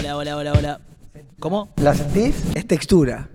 [0.00, 0.80] Hola, hola, hola, hola.
[1.38, 1.68] ¿Cómo?
[1.76, 2.34] ¿La sentís?
[2.54, 3.28] Es textura.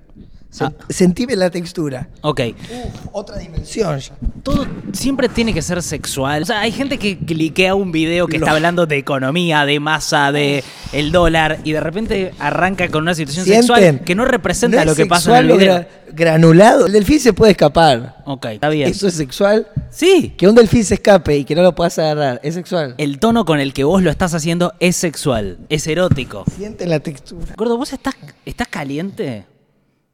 [0.61, 0.71] Ah.
[0.89, 2.07] Sentime la textura.
[2.21, 2.41] Ok.
[2.71, 3.99] Uf, otra dimensión.
[4.43, 6.43] Todo siempre tiene que ser sexual.
[6.43, 10.31] O sea, hay gente que cliquea un video que está hablando de economía, de masa,
[10.31, 10.63] de
[10.93, 13.63] el dólar, y de repente arranca con una situación ¿Sienten?
[13.67, 15.75] sexual que no representa ¿No es lo que pasa en el video.
[15.79, 16.85] gra- granulado.
[16.85, 18.17] El delfín se puede escapar.
[18.25, 18.89] Ok, está bien.
[18.89, 19.67] ¿Eso es sexual?
[19.89, 20.33] Sí.
[20.37, 22.39] Que un delfín se escape y que no lo puedas agarrar.
[22.43, 22.95] ¿Es sexual?
[22.97, 26.45] El tono con el que vos lo estás haciendo es sexual, es erótico.
[26.55, 27.53] Sienten la textura.
[27.57, 29.45] Gordo, ¿vos estás, estás caliente?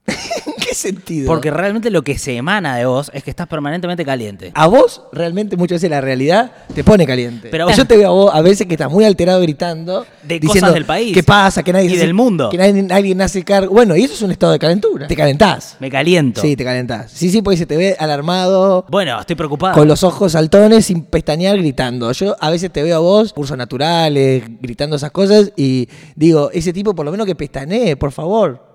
[0.08, 1.28] ¿En qué sentido?
[1.28, 4.52] Porque realmente lo que se emana de vos es que estás permanentemente caliente.
[4.55, 7.50] a vos realmente muchas veces la realidad te pone caliente.
[7.52, 10.06] Pero- yo te veo a vos a veces que estás muy alterado gritando.
[10.23, 11.14] De diciendo, cosas del país.
[11.14, 11.62] ¿Qué pasa?
[11.64, 12.50] Que nadie Y se hace- del mundo.
[12.50, 13.73] Que nadie, nadie nace cargo.
[13.73, 15.08] Bueno, y eso es un estado de calentura.
[15.08, 15.78] Te calentás.
[15.80, 16.42] Me caliento.
[16.42, 17.12] Sí, te calentás.
[17.12, 18.86] Sí, sí, porque se te ve alarmado.
[18.90, 19.76] Bueno, estoy preocupado.
[19.76, 22.12] Con los ojos saltones, sin pestañear, gritando.
[22.12, 26.73] Yo a veces te veo a vos, cursos naturales, gritando esas cosas, y digo, ese
[26.73, 28.70] tipo por lo menos que pestanee, por favor.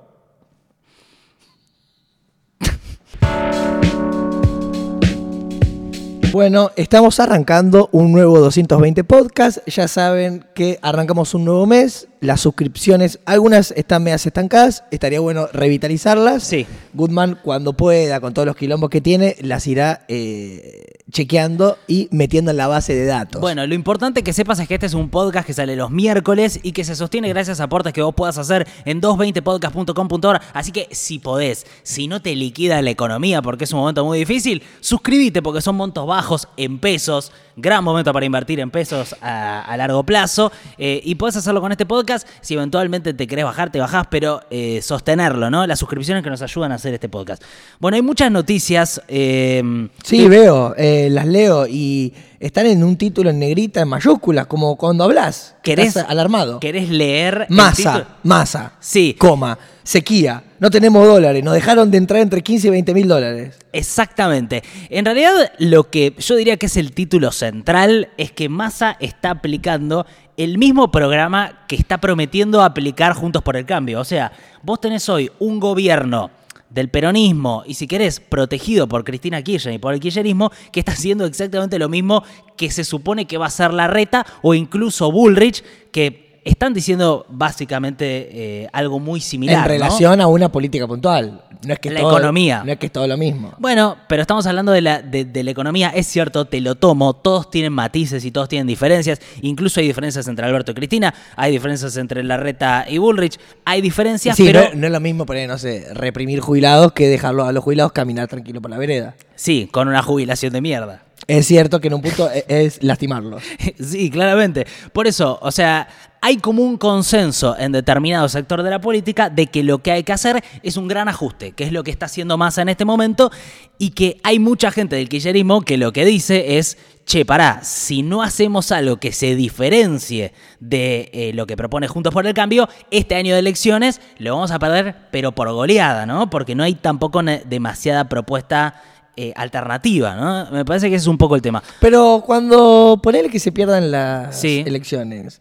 [6.32, 9.58] Bueno, estamos arrancando un nuevo 220 podcast.
[9.66, 12.08] Ya saben que arrancamos un nuevo mes.
[12.20, 14.84] Las suscripciones, algunas están medias estancadas.
[14.91, 16.42] Estaría bueno revitalizarlas.
[16.42, 16.67] Sí.
[16.95, 22.50] Goodman, cuando pueda, con todos los quilombos que tiene, las irá eh, chequeando y metiendo
[22.50, 23.41] en la base de datos.
[23.41, 26.59] Bueno, lo importante que sepas es que este es un podcast que sale los miércoles
[26.62, 30.42] y que se sostiene gracias a aportes que vos puedas hacer en 220podcast.com.ar.
[30.53, 34.19] Así que si podés, si no te liquida la economía porque es un momento muy
[34.19, 37.33] difícil, suscríbete porque son montos bajos en pesos.
[37.59, 40.53] Gran momento para invertir en pesos a, a largo plazo.
[40.77, 42.29] Eh, y podés hacerlo con este podcast.
[42.43, 45.67] Si eventualmente te querés bajar, te bajás, pero eh, sostenerlo, ¿no?
[45.67, 47.43] Las suscripciones que nos ayudan a hacer este podcast.
[47.81, 49.01] Bueno, hay muchas noticias.
[49.09, 54.47] eh, sí, veo, eh, las leo y están en un título en negrita, en mayúsculas,
[54.47, 55.55] como cuando hablas.
[55.62, 56.61] que ¿Querés, estás alarmado.
[56.61, 57.47] ¿Querés leer?
[57.49, 58.73] Masa, masa.
[58.81, 59.17] Sí.
[59.19, 59.59] Coma.
[59.83, 60.43] Sequía.
[60.59, 61.45] No tenemos dólares.
[61.45, 63.59] Nos dejaron de entrar entre 15 y 20 mil dólares.
[63.73, 64.62] Exactamente.
[64.89, 69.31] En realidad, lo que yo diría que es el título central es que Massa está
[69.31, 70.06] aplicando
[70.37, 74.00] el mismo programa que está prometiendo aplicar Juntos por el Cambio.
[74.00, 76.31] O sea, vos tenés hoy un gobierno
[76.71, 80.93] del peronismo y si querés protegido por Cristina Kirchner y por el kirchnerismo que está
[80.93, 82.25] haciendo exactamente lo mismo
[82.56, 85.62] que se supone que va a ser la reta o incluso Bullrich
[85.93, 88.29] que están diciendo básicamente
[88.65, 89.57] eh, algo muy similar.
[89.57, 89.69] en ¿no?
[89.69, 91.43] relación a una política puntual.
[91.67, 92.62] No es que La todo- economía.
[92.65, 93.53] No es que es todo lo mismo.
[93.59, 95.89] Bueno, pero estamos hablando de la, de, de la economía.
[95.91, 97.15] Es cierto, te lo tomo.
[97.17, 99.21] Todos tienen matices y todos tienen diferencias.
[99.43, 101.12] Incluso hay diferencias entre Alberto y Cristina.
[101.34, 103.39] Hay diferencias entre Larreta y Bullrich.
[103.65, 104.61] Hay diferencias, Sí, pero.
[104.69, 107.93] no, no es lo mismo poner, no sé, reprimir jubilados que dejarlo a los jubilados
[107.93, 109.17] caminar tranquilo por la vereda.
[109.34, 111.03] Sí, con una jubilación de mierda.
[111.28, 113.42] Es cierto que en un punto e- es lastimarlos.
[113.81, 114.66] Sí, claramente.
[114.92, 115.88] Por eso, o sea,
[116.20, 120.03] hay como un consenso en determinado sector de la política de que lo que hay
[120.03, 122.84] que hacer es un gran ajuste, que es lo que está haciendo Massa en este
[122.84, 123.31] momento,
[123.78, 128.03] y que hay mucha gente del kirchnerismo que lo que dice es, che, pará, si
[128.03, 132.69] no hacemos algo que se diferencie de eh, lo que propone Juntos por el Cambio,
[132.91, 136.31] este año de elecciones lo vamos a perder, pero por goleada, ¿no?
[136.31, 138.82] Porque no hay tampoco demasiada propuesta
[139.16, 140.50] eh, alternativa, ¿no?
[140.50, 141.62] Me parece que ese es un poco el tema.
[141.81, 144.62] Pero cuando ponele que se pierdan las Sí.
[144.66, 145.41] elecciones,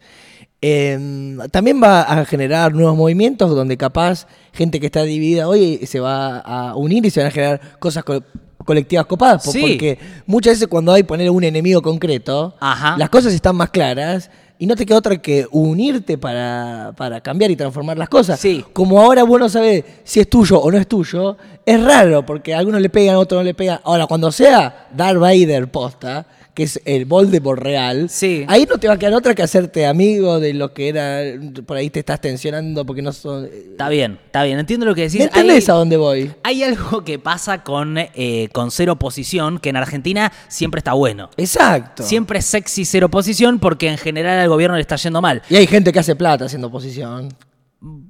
[0.62, 6.00] eh, también va a generar nuevos movimientos donde capaz gente que está dividida hoy se
[6.00, 8.22] va a unir y se van a generar cosas co-
[8.64, 9.44] colectivas copadas.
[9.44, 9.60] Sí.
[9.60, 12.96] Porque muchas veces cuando hay poner un enemigo concreto, Ajá.
[12.98, 14.30] las cosas están más claras.
[14.58, 18.40] Y no te queda otra que unirte para, para cambiar y transformar las cosas.
[18.40, 18.64] Sí.
[18.72, 22.54] Como ahora vos no sabés si es tuyo o no es tuyo, es raro porque
[22.54, 23.80] a algunos le pegan, a otros no le pegan.
[23.84, 28.46] Ahora, cuando sea Darth Vader posta, que es el Voldemort real, Sí.
[28.48, 31.20] ahí no te va a quedar otra que hacerte amigo de lo que era.
[31.66, 33.44] Por ahí te estás tensionando porque no son.
[33.44, 35.18] Está bien, está bien, entiendo lo que decís.
[35.18, 36.32] ¿Me entendés Hay- a dónde voy?
[36.42, 41.28] Hay algo que pasa con, eh, con cero oposición, que en Argentina siempre está bueno.
[41.36, 42.02] Exacto.
[42.02, 45.42] Siempre es sexy cero oposición porque en general al gobierno le está yendo mal.
[45.50, 47.28] Y hay gente que hace plata haciendo oposición.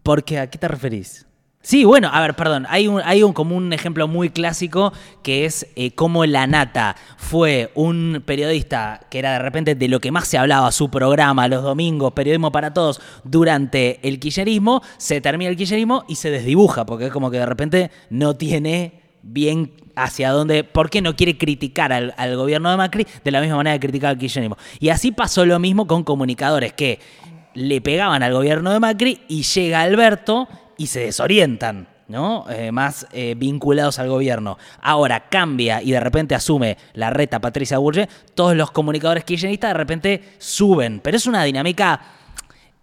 [0.04, 1.25] Porque, ¿a qué te referís?
[1.66, 4.92] Sí, bueno, a ver, perdón, hay un, hay un como un ejemplo muy clásico
[5.24, 9.98] que es eh, cómo La Nata fue un periodista que era de repente de lo
[9.98, 15.20] que más se hablaba, su programa los domingos, Periodismo para Todos, durante el kirchnerismo, se
[15.20, 19.72] termina el kirchnerismo y se desdibuja, porque es como que de repente no tiene bien
[19.96, 23.56] hacia dónde, por qué no quiere criticar al, al gobierno de Macri de la misma
[23.56, 24.56] manera que criticaba al kirchnerismo.
[24.78, 27.00] Y así pasó lo mismo con comunicadores que
[27.54, 30.46] le pegaban al gobierno de Macri y llega Alberto
[30.78, 32.44] y se desorientan, ¿no?
[32.50, 34.58] Eh, más eh, vinculados al gobierno.
[34.80, 39.74] Ahora cambia y de repente asume la reta Patricia Burge, todos los comunicadores kirchneristas de
[39.74, 42.00] repente suben, pero es una dinámica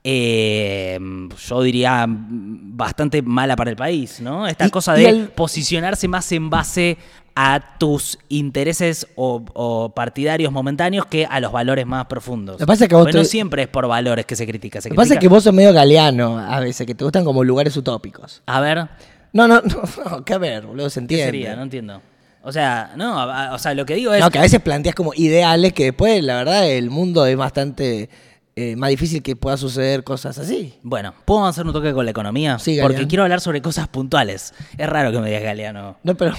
[0.06, 1.00] eh,
[1.48, 4.46] yo diría mm, bastante mala para el país, ¿no?
[4.48, 6.98] Esta Y- cosa de el- posicionarse más en base
[7.36, 12.56] a tus intereses o, o partidarios momentáneos que a los valores más profundos.
[12.56, 14.46] Lo que pasa es que vos Porque no te- siempre es por valores que se
[14.46, 14.82] critica.
[14.82, 17.26] Se Lo que pasa es que vos sos medio galeano a veces, que te gustan
[17.26, 18.42] como lugares utópicos.
[18.46, 18.88] A ver,
[19.34, 19.82] No, no, no,
[20.12, 21.26] no, que a ver, boludo, se ¿qué entiende.
[21.26, 21.56] sería?
[21.56, 22.02] No entiendo.
[22.44, 24.20] O sea, no, a- o sea, lo que digo es...
[24.22, 28.10] No, que a veces planteas como ideales que después, la verdad, el mundo es bastante
[28.56, 30.76] eh, más difícil que pueda suceder cosas así.
[30.84, 32.60] Bueno, ¿puedo hacer un toque con la economía?
[32.60, 34.54] Sí, Porque quiero hablar sobre cosas puntuales.
[34.78, 35.98] Es raro que me digas Galeano.
[36.04, 36.36] No, pero.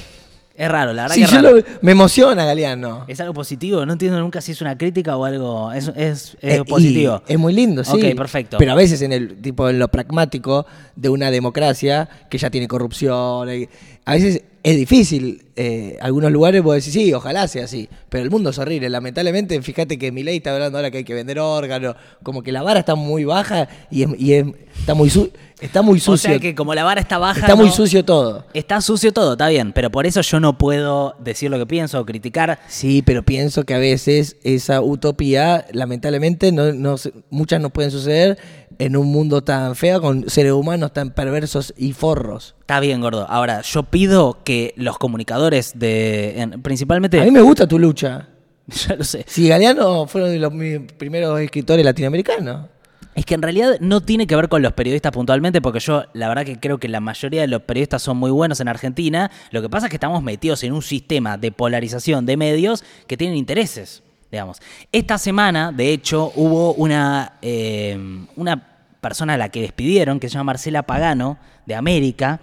[0.57, 1.57] Es raro, la verdad Sí, que es yo raro.
[1.57, 3.05] lo- me emociona, Galeano.
[3.09, 3.85] ¿Es algo positivo?
[3.85, 5.73] No entiendo nunca si es una crítica o algo.
[5.73, 7.23] Es, es, es Eh, positivo.
[7.27, 7.91] Es muy lindo, sí.
[7.93, 8.59] Ok, perfecto.
[8.59, 10.65] Pero a veces en el tipo en lo pragmático
[10.95, 13.69] de una democracia que ya tiene corrupción, eh,
[14.05, 15.43] a veces es difícil.
[15.57, 17.89] Eh, algunos lugares vos decís, sí, ojalá sea así.
[18.09, 18.89] Pero el mundo es horrible.
[18.91, 21.97] Lamentablemente, fíjate que mi ley está hablando ahora que hay que vender órganos.
[22.23, 24.47] Como que la vara está muy baja y, es- y es-
[24.79, 25.31] está muy su-
[25.61, 26.31] está muy o sucio.
[26.31, 27.41] sea que como la vara está baja.
[27.41, 28.45] está muy sucio todo.
[28.53, 29.73] Está sucio todo, está bien.
[29.73, 32.59] Pero por eso yo no puedo decir lo que pienso o criticar.
[32.69, 37.91] Sí, pero pienso que a veces esa utopía, lamentablemente, no, no se- muchas no pueden
[37.91, 38.39] suceder
[38.81, 42.57] en un mundo tan feo, con seres humanos tan perversos y forros.
[42.63, 43.25] Está bien, gordo.
[43.31, 46.41] Ahora, yo pido que los comunicadores de.
[46.41, 47.21] en- principalmente.
[47.21, 48.29] A mí me gusta tu lucha.
[48.67, 49.25] ya lo sé.
[49.29, 50.53] Si Galeano fueron de los
[50.97, 52.67] primeros escritores latinoamericanos.
[53.15, 56.27] Es que en realidad no tiene que ver con los periodistas puntualmente, porque yo la
[56.29, 59.31] verdad que creo que la mayoría de los periodistas son muy buenos en Argentina.
[59.53, 63.17] Lo que pasa es que estamos metidos en un sistema de polarización de medios que
[63.17, 64.03] tienen intereses,
[64.33, 64.59] digamos.
[64.91, 67.97] Esta semana, de hecho, hubo una, eh,
[68.35, 68.67] una
[69.01, 72.41] persona a la que despidieron, que se llama Marcela Pagano, de América.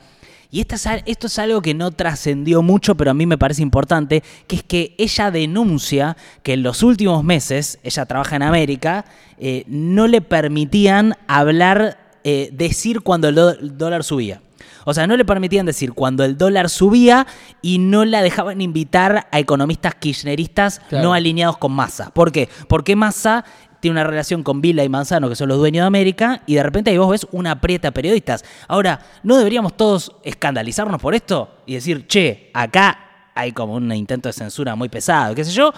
[0.52, 3.38] Y esta es al- esto es algo que no trascendió mucho, pero a mí me
[3.38, 8.44] parece importante, que es que ella denuncia que en los últimos meses, ella trabaja en
[8.44, 9.06] América,
[9.38, 14.42] eh, no le permitían hablar, eh, decir cuando el, dólar subía.
[14.84, 17.28] O sea, no le permitían decir cuando el dólar subía
[17.62, 21.04] y no la dejaban invitar a economistas kirchneristas Claro.
[21.10, 22.10] no alineados con Massa.
[22.12, 22.50] ¿Por qué?
[22.68, 23.46] Porque Massa
[23.82, 26.64] tiene una relación con Vila y Manzano, que son los dueños de América, y de
[26.64, 28.46] repente ahí vos ves una aprieta periodistas.
[28.70, 31.50] Ahora, ¿no deberíamos todos escandalizarnos por esto?
[31.66, 35.74] Y decir, che, acá hay como un intento de censura muy pesado, qué sé yo.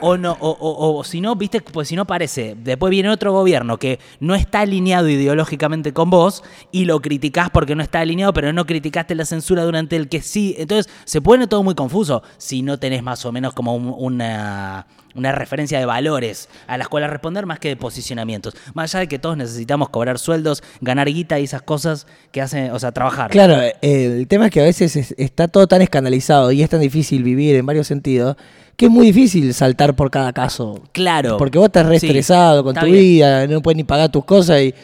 [0.00, 3.32] O no, o, o- o si no, viste, pues si no parece, después viene otro
[3.32, 6.42] gobierno que no está alineado ideológicamente con vos
[6.72, 10.20] y lo criticás porque no está alineado, pero no criticaste la censura durante el que
[10.20, 10.54] sí.
[10.58, 14.86] Entonces se pone todo muy confuso si no tenés más o menos como un- una,
[15.14, 18.54] una referencia de valores a las cuales responder más que de posicionamientos.
[18.74, 22.72] Más allá de que todos necesitamos cobrar sueldos, ganar guita y esas cosas que hacen,
[22.72, 23.30] o sea, trabajar.
[23.30, 26.70] Claro, eh, el tema es que a veces es- está todo tan escandalizado y es
[26.70, 28.36] tan difícil vivir en varios sentidos
[28.76, 30.80] que es muy difícil saltar por cada caso.
[30.92, 31.36] Claro.
[31.36, 32.98] Porque vos estás re Sí, estresado con tu bien.
[32.98, 34.74] vida, no puedes ni pagar tus cosas y,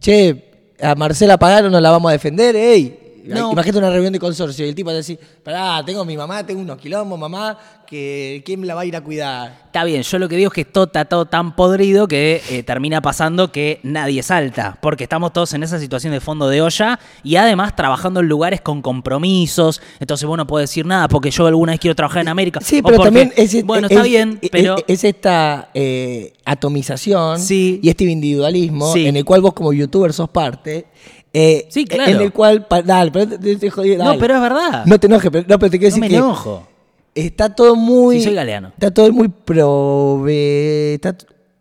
[0.00, 0.44] che,
[0.80, 2.98] a Marcela Pagano no la vamos a defender, ey.
[3.26, 3.52] No.
[3.52, 6.60] Imagínate una reunión de consorcio y el tipo te dice, pará, tengo mi mamá, tengo
[6.60, 9.62] unos quilombos, mamá, que ¿quién la va a ir a cuidar?
[9.66, 12.62] Está bien, yo lo que digo es que esto está todo tan podrido que eh,
[12.62, 16.98] termina pasando que nadie salta, porque estamos todos en esa situación de fondo de olla
[17.22, 21.46] y además trabajando en lugares con compromisos, entonces vos no podés decir nada porque yo
[21.46, 22.60] alguna vez quiero trabajar en América.
[22.62, 24.76] Sí, pero porque- también es, Bueno, es- está bien, es- pero...
[24.86, 27.80] es esta eh, atomización Sí.
[27.82, 29.06] y este individualismo Sí.
[29.06, 30.86] en el cual vos como youtuber sos parte.
[31.34, 32.10] Eh, Sí, claro.
[32.12, 34.84] En el cual, pa- dale, pero te, te- jodí, No, pero es verdad.
[34.86, 36.66] No te enojes, pero, no, pero te quiero No decir me que enojo.
[37.14, 38.18] está todo muy.
[38.18, 38.68] Sí, soy galeano.
[38.68, 40.94] Está todo muy prove.
[40.94, 41.16] está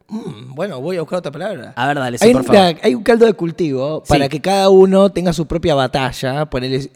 [0.10, 1.74] Mm, bueno, voy a buscar otra palabra.
[1.76, 2.76] A ver, dale, sí, hay, por un, favor.
[2.84, 6.92] hay un caldo de cultivo para que cada uno tenga su propia batalla, ponerle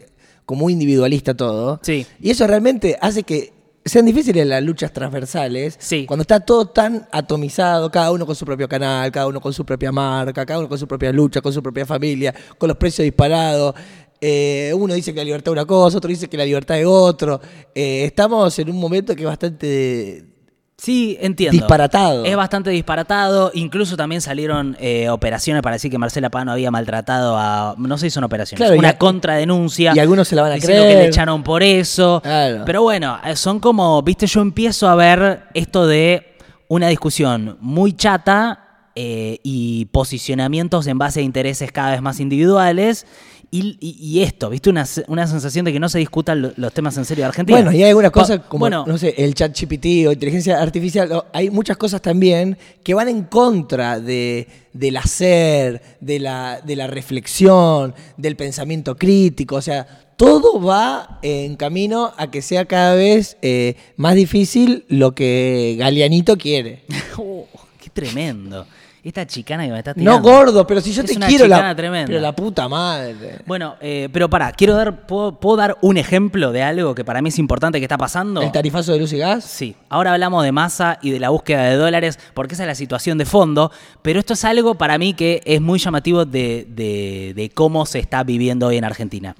[0.46, 1.80] como muy individualista todo.
[1.82, 2.06] Sí.
[2.20, 3.52] Y eso realmente hace que
[3.88, 5.76] sean difíciles las luchas transversales.
[5.78, 6.06] Sí.
[6.06, 9.64] Cuando está todo tan atomizado, cada uno con su propio canal, cada uno con su
[9.64, 13.04] propia marca, cada uno con su propia lucha, con su propia familia, con los precios
[13.04, 13.74] disparados.
[14.20, 16.86] Eh, uno dice que la libertad es una cosa, otro dice que la libertad es
[16.86, 17.40] otro.
[17.74, 20.37] Eh, estamos en un momento que es bastante
[20.80, 21.52] Sí, entiendo.
[21.58, 22.24] disparatado.
[22.24, 23.50] Es bastante disparatado.
[23.52, 27.74] Incluso también salieron eh, operaciones para decir que Marcela Pano había maltratado a.
[27.76, 28.58] No sé si son operaciones.
[28.60, 29.92] Claro, y una a- contradenuncia.
[29.94, 30.82] y algunos se la van a creer.
[30.88, 32.20] que le echaron por eso.
[32.22, 32.62] Claro.
[32.64, 34.00] Pero bueno, eh, son como.
[34.02, 36.36] Viste, yo empiezo a ver esto de
[36.68, 43.04] una discusión muy chata eh, y posicionamientos en base a intereses cada vez más individuales.
[43.50, 44.68] Y, y- y esto, ¿viste?
[44.68, 47.28] Una, se- una sensación de que no se discutan lo- los temas en serio de
[47.28, 47.56] Argentina.
[47.58, 51.10] Bueno, y hay algunas cosas como, bueno, no sé, el chat GPT o inteligencia artificial,
[51.12, 56.76] o- hay muchas cosas también que van en contra de, del hacer, de la, de
[56.76, 59.86] la reflexión, del pensamiento crítico, o sea,
[60.18, 66.36] todo va en camino a que sea cada vez eh, más difícil lo que Galeanito
[66.36, 66.82] quiere.
[68.06, 68.66] Tremendo.
[69.00, 70.18] Esta chicana que me estás tirando.
[70.18, 72.08] No gordo, pero si yo Es te una quiero la, tremenda.
[72.08, 73.38] pero la puta madre.
[73.46, 77.22] Bueno, eh, pero pará, quiero dar, ¿puedo, puedo dar un ejemplo de algo que para
[77.22, 78.42] mí es importante que está pasando?
[78.42, 79.44] ¿El tarifazo de luz y gas?
[79.44, 82.74] Sí, ahora hablamos de masa y de la búsqueda de dólares, porque esa es la
[82.74, 83.70] situación de fondo,
[84.02, 88.00] pero esto es algo para mí que es muy llamativo de, de- de cómo se
[88.00, 89.36] está viviendo hoy en Argentina.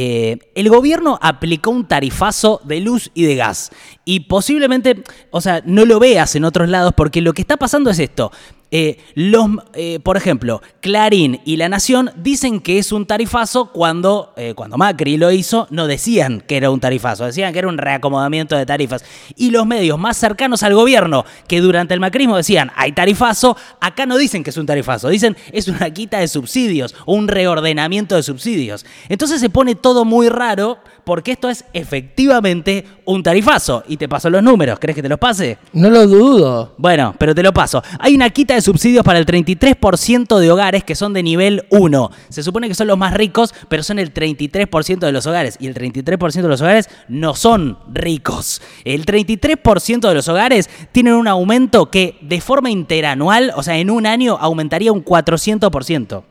[0.00, 3.72] Eh, el gobierno aplicó un tarifazo de luz y de gas
[4.04, 5.02] y posiblemente,
[5.32, 8.30] o sea, no lo veas en otros lados porque lo que está pasando es esto.
[8.70, 14.32] Eh, los, eh, por ejemplo, Clarín y La Nación dicen que es un tarifazo cuando,
[14.36, 17.78] eh, cuando Macri lo hizo, no decían que era un tarifazo, decían que era un
[17.78, 19.04] reacomodamiento de tarifas.
[19.36, 24.06] Y los medios más cercanos al gobierno, que durante el macrismo decían hay tarifazo, acá
[24.06, 28.22] no dicen que es un tarifazo, dicen es una quita de subsidios un reordenamiento de
[28.22, 28.84] subsidios.
[29.08, 33.82] Entonces se pone todo muy raro porque esto es efectivamente un tarifazo.
[33.88, 35.56] Y te paso los números, ¿crees que te los pase?
[35.72, 36.74] No lo dudo.
[36.76, 37.82] Bueno, pero te lo paso.
[37.98, 42.10] Hay una quita de subsidios para el 33% de hogares que son de nivel 1.
[42.28, 45.56] Se supone que son los más ricos, pero son el 33% de los hogares.
[45.58, 48.60] Y el 33% de los hogares no son ricos.
[48.84, 53.88] El 33% de los hogares tienen un aumento que de forma interanual, o sea, en
[53.88, 56.22] un año aumentaría un 400%.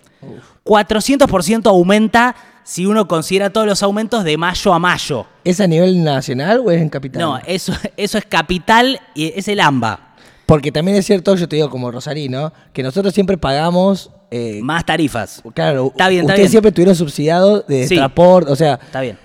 [0.63, 2.35] 400% aumenta
[2.67, 5.25] si uno considera todos los aumentos de mayo a mayo.
[5.45, 7.21] ¿Es a nivel nacional o es en capital?
[7.21, 10.15] No, eso, eso es capital y es el AMBA.
[10.45, 14.11] Porque también es cierto, yo te digo como Rosarino, que nosotros siempre pagamos.
[14.31, 15.41] eh, Más tarifas.
[15.53, 16.51] claro, Está bien, está ustedes bien.
[16.51, 17.95] siempre estuvieron subsidiados de Sí.
[17.95, 18.51] transporte.
[18.51, 19.17] O sea, Está bien.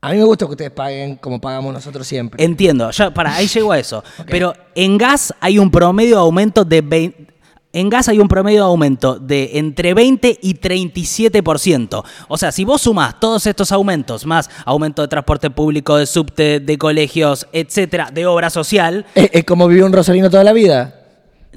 [0.00, 2.44] a mí me gusta que ustedes paguen como pagamos nosotros siempre.
[2.44, 2.92] Entiendo.
[2.92, 4.04] Yo, para, ahí llego a eso.
[4.28, 7.31] Pero en gas hay un promedio de aumento de 20
[7.72, 12.04] en gas hay un promedio de aumento de entre 20 y 37%.
[12.28, 16.60] O sea, si vos sumás todos estos aumentos, más aumento de transporte público, de subte,
[16.60, 20.98] de colegios, etcétera, de obra social, ¿Es, es como vivió un Rosarino toda la vida?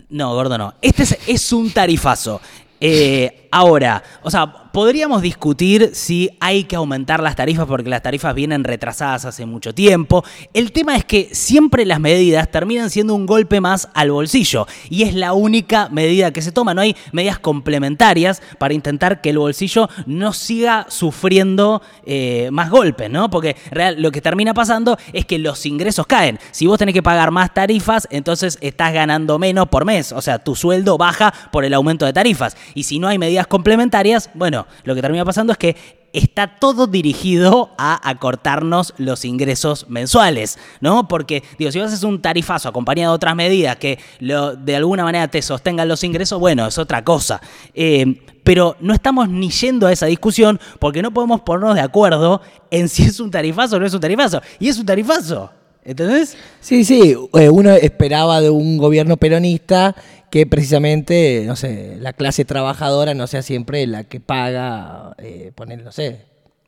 [0.09, 0.73] No, gordo, no.
[0.81, 2.39] Este es, es un tarifazo.
[2.79, 8.35] Eh, ahora, o sea, podríamos discutir si hay que aumentar las tarifas porque las tarifas
[8.35, 10.25] vienen retrasadas hace mucho tiempo.
[10.53, 15.03] El tema es que siempre las medidas terminan siendo un golpe más al bolsillo y
[15.03, 16.73] es la única medida que se toma.
[16.73, 23.09] No hay medidas complementarias para intentar que el bolsillo no siga sufriendo eh, más golpes,
[23.09, 23.29] ¿no?
[23.29, 26.37] Porque real, lo que termina pasando es que los ingresos caen.
[26.51, 30.11] Si vos tenés que pagar más tarifas, entonces estás ganando menos por mes.
[30.11, 32.57] O sea, tu sueldo baja por el aumento de tarifas.
[32.73, 35.75] Y si no hay medidas complementarias, bueno, lo que termina pasando es que
[36.13, 41.07] está todo dirigido a acortarnos los ingresos mensuales, ¿no?
[41.07, 45.27] Porque, digo, si vos haces un tarifazo acompañado de otras medidas que de alguna manera
[45.27, 47.41] te sostengan los ingresos, bueno, es otra cosa.
[47.73, 52.41] Eh, pero no estamos ni yendo a esa discusión porque no podemos ponernos de acuerdo
[52.69, 54.41] en si es un tarifazo o no es un tarifazo.
[54.59, 55.49] Y es un tarifazo,
[55.83, 56.37] ¿entendés?
[56.61, 59.95] Sí, sí, eh, uno esperaba de un gobierno peronista
[60.29, 65.83] que precisamente, no sé, la clase trabajadora no sea siempre la que paga, eh, poner,
[65.83, 66.25] no sé,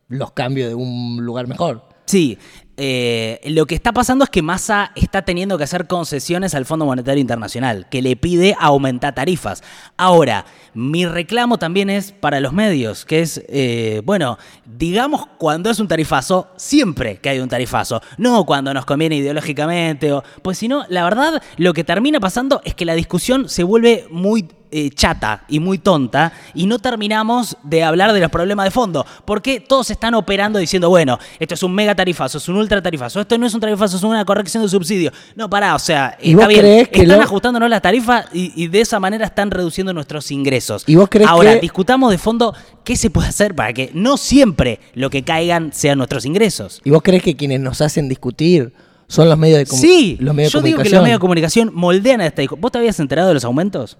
[0.08, 1.84] los cambios de un lugar mejor.
[2.06, 2.38] Sí,
[2.80, 6.86] eh, lo que está pasando es que Massa está teniendo que hacer concesiones al Fondo
[6.86, 9.64] Monetario Internacional, que le pide aumentar tarifas.
[9.98, 15.80] Ahora, mi reclamo también es para los medios, que es, eh, bueno, digamos cuando es
[15.80, 20.68] un tarifazo, siempre que hay un tarifazo, no cuando nos conviene ideológicamente, o, pues si
[20.68, 24.48] no, la verdad, lo que termina pasando es que la discusión se vuelve muy
[24.86, 29.06] eh, chata y muy tonta y no terminamos de hablar de los problemas de fondo.
[29.26, 33.22] Porque todos están operando diciendo, bueno, esto es un mega tarifazo, es un ultra tarifazo,
[33.22, 35.12] esto no es un tarifazo, es una corrección de subsidio.
[35.36, 38.82] No, pará, o sea, ¿Y está bien, están lo- ajustándonos las tarifas y, y de
[38.82, 40.84] esa manera están reduciendo nuestros ingresos.
[40.88, 42.54] ¿Y vos creés Ahora, que- discutamos de fondo
[42.84, 46.82] qué se puede hacer para que no siempre lo que caigan sean nuestros ingresos.
[46.84, 48.74] ¿Y vos crees que quienes nos hacen discutir
[49.08, 50.98] son los medios de comu- Sí, los medios yo de digo que comunicación?
[51.00, 52.62] los medios de comunicación moldean a esta discusión.
[52.62, 53.98] ¿Vos te habías enterado de los aumentos?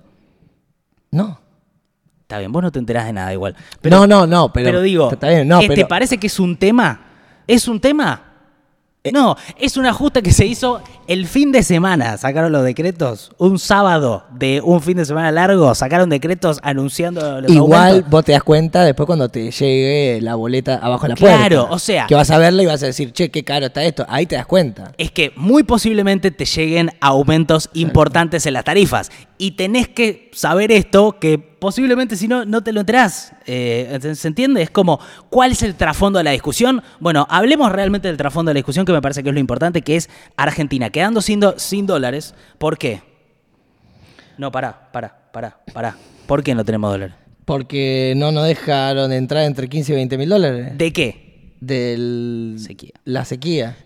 [1.12, 1.40] No.
[2.22, 3.56] Está bien, vos no te enterás de nada igual.
[3.84, 6.40] no, no, no, pero, Pero, digo, está bien, no, ¿eh, ¿te pero- parece que es
[6.40, 7.00] un tema?
[7.48, 8.27] ¿Es un tema?
[9.08, 9.12] Eh.
[9.14, 12.18] No, es un ajuste que se hizo el fin de semana.
[12.18, 13.32] Sacaron los decretos.
[13.38, 18.12] Un sábado de un fin de semana largo, sacaron decretos anunciando los Igual aumentos.
[18.12, 21.38] vos te das cuenta después cuando te llegue la boleta abajo de la puerta.
[21.38, 23.84] Claro, o sea- Que vas a verla y vas a decir, che, qué caro está
[23.84, 24.06] esto.
[24.10, 24.92] Ahí te das cuenta.
[24.98, 29.12] Es que muy posiblemente te lleguen aumentos importantes en las tarifas.
[29.38, 33.34] Y tenés que saber esto, que posiblemente si no, no te lo enterás.
[33.46, 34.62] Eh, ¿Se entiende?
[34.62, 35.00] Es como,
[35.30, 36.82] ¿cuál es el trasfondo de la discusión?
[37.00, 39.82] Bueno, hablemos realmente del trasfondo de la discusión, que me parece que es lo importante,
[39.82, 42.36] que es Argentina quedando sin, do- sin dólares.
[42.58, 43.02] ¿Por qué?
[44.38, 45.98] No, pará, pará, pará, pará.
[46.28, 47.16] ¿Por qué no tenemos dólares?
[47.46, 50.78] Porque no nos dejaron entrar entre 15 y 20 mil dólares.
[50.78, 51.56] ¿De qué?
[51.62, 52.92] Del, Sequía.
[53.06, 53.78] La sequía.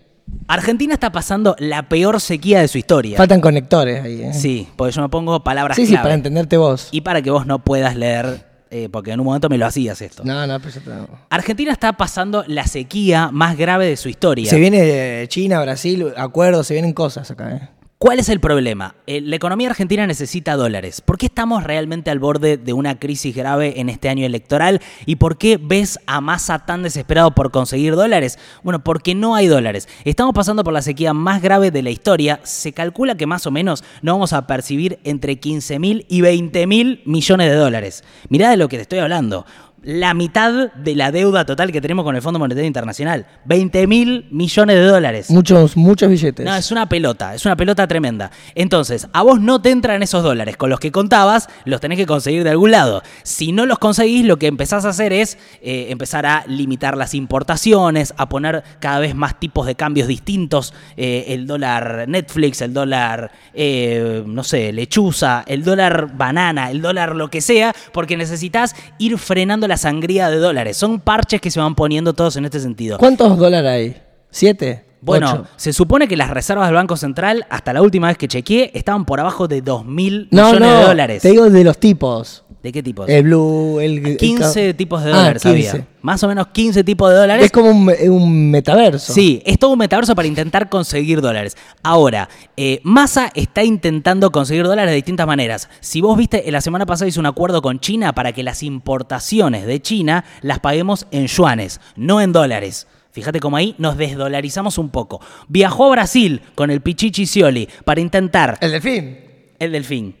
[0.48, 3.16] Argentina está pasando la peor sequía de su historia.
[3.16, 4.34] Faltan conectores ahí, ¿eh?
[4.34, 6.04] Sí, porque yo me pongo palabras sí, sí, clave.
[6.04, 6.88] para entenderte vos.
[6.90, 10.00] Y para que vos no puedas leer, eh, porque en un momento me lo hacías
[10.02, 10.22] esto.
[10.24, 10.90] No, no, pero yo te-
[11.30, 14.48] Argentina está pasando la sequía más grave de su historia.
[14.48, 17.68] Se viene eh, China, Brasil, acuerdos, se vienen cosas acá, ¿eh?
[18.02, 18.96] ¿Cuál es el problema?
[19.06, 21.00] Eh, la economía argentina necesita dólares.
[21.00, 24.80] ¿Por qué estamos realmente al borde de una crisis grave en este año electoral?
[25.06, 28.40] ¿Y por qué ves a Massa tan desesperado por conseguir dólares?
[28.64, 29.88] Bueno, porque no hay dólares.
[30.04, 32.40] Estamos pasando por la sequía más grave de la historia.
[32.42, 36.66] Se calcula que más o menos no vamos a percibir entre 15 mil y 20
[36.66, 38.02] mil millones de dólares.
[38.28, 39.46] Mirá de lo que te estoy hablando.
[39.84, 43.26] La mitad de la deuda total que tenemos con el Fondo Monetario Internacional.
[43.46, 45.28] 20 mil millones de dólares.
[45.28, 46.46] Muchos, muchos billetes.
[46.46, 48.30] No, es una pelota, es una pelota tremenda.
[48.54, 50.56] Entonces, a vos no te entran esos dólares.
[50.56, 53.02] Con los que contabas, los tenés que conseguir de algún lado.
[53.24, 57.12] Si no los conseguís, lo que empezás a hacer es eh, empezar a limitar las
[57.14, 60.74] importaciones, a poner cada vez más tipos de cambios distintos.
[60.96, 67.16] eh, el dólar Netflix, el dólar, eh, no sé, lechuza, el dólar banana, el dólar
[67.16, 70.76] lo que sea, porque necesitas ir frenando la sangría de dólares.
[70.76, 72.98] Son parches que se van poniendo todos en este sentido.
[72.98, 74.02] ¿Cuántos dólares hay?
[74.30, 74.84] ¿Siete?
[75.00, 75.46] Bueno, ¿Ocho?
[75.56, 79.04] se supone que las reservas del Banco Central, hasta la última vez que chequeé, estaban
[79.04, 81.22] por abajo de 2 mil No, millones no, de dólares.
[81.22, 82.41] te digo de los tipos.
[82.62, 83.08] ¿De qué tipos?
[83.08, 84.06] El blue, el...
[84.06, 85.68] el 15 ca- tipos de Ah, dólares 15.
[85.70, 85.86] había.
[86.00, 87.44] Más o menos 15 tipos de dólares.
[87.46, 89.12] Es como un, me- un metaverso.
[89.12, 91.56] Sí, es todo un metaverso para intentar conseguir dólares.
[91.82, 95.68] Ahora, eh, Massa está intentando conseguir dólares de distintas maneras.
[95.80, 99.66] Si vos viste, la semana pasada hizo un acuerdo con China para que las importaciones
[99.66, 102.86] de China las paguemos en yuanes, no en dólares.
[103.10, 105.20] Fíjate cómo ahí nos desdolarizamos un poco.
[105.48, 109.18] Viajó a Brasil con el Pichichi Scioli para intentar El delfín.
[109.58, 110.16] el delfín.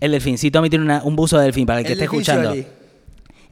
[0.00, 0.38] El delfín.
[0.38, 2.54] Sí, Tommy tiene una- un buzo de delfín para el que El esté escuchando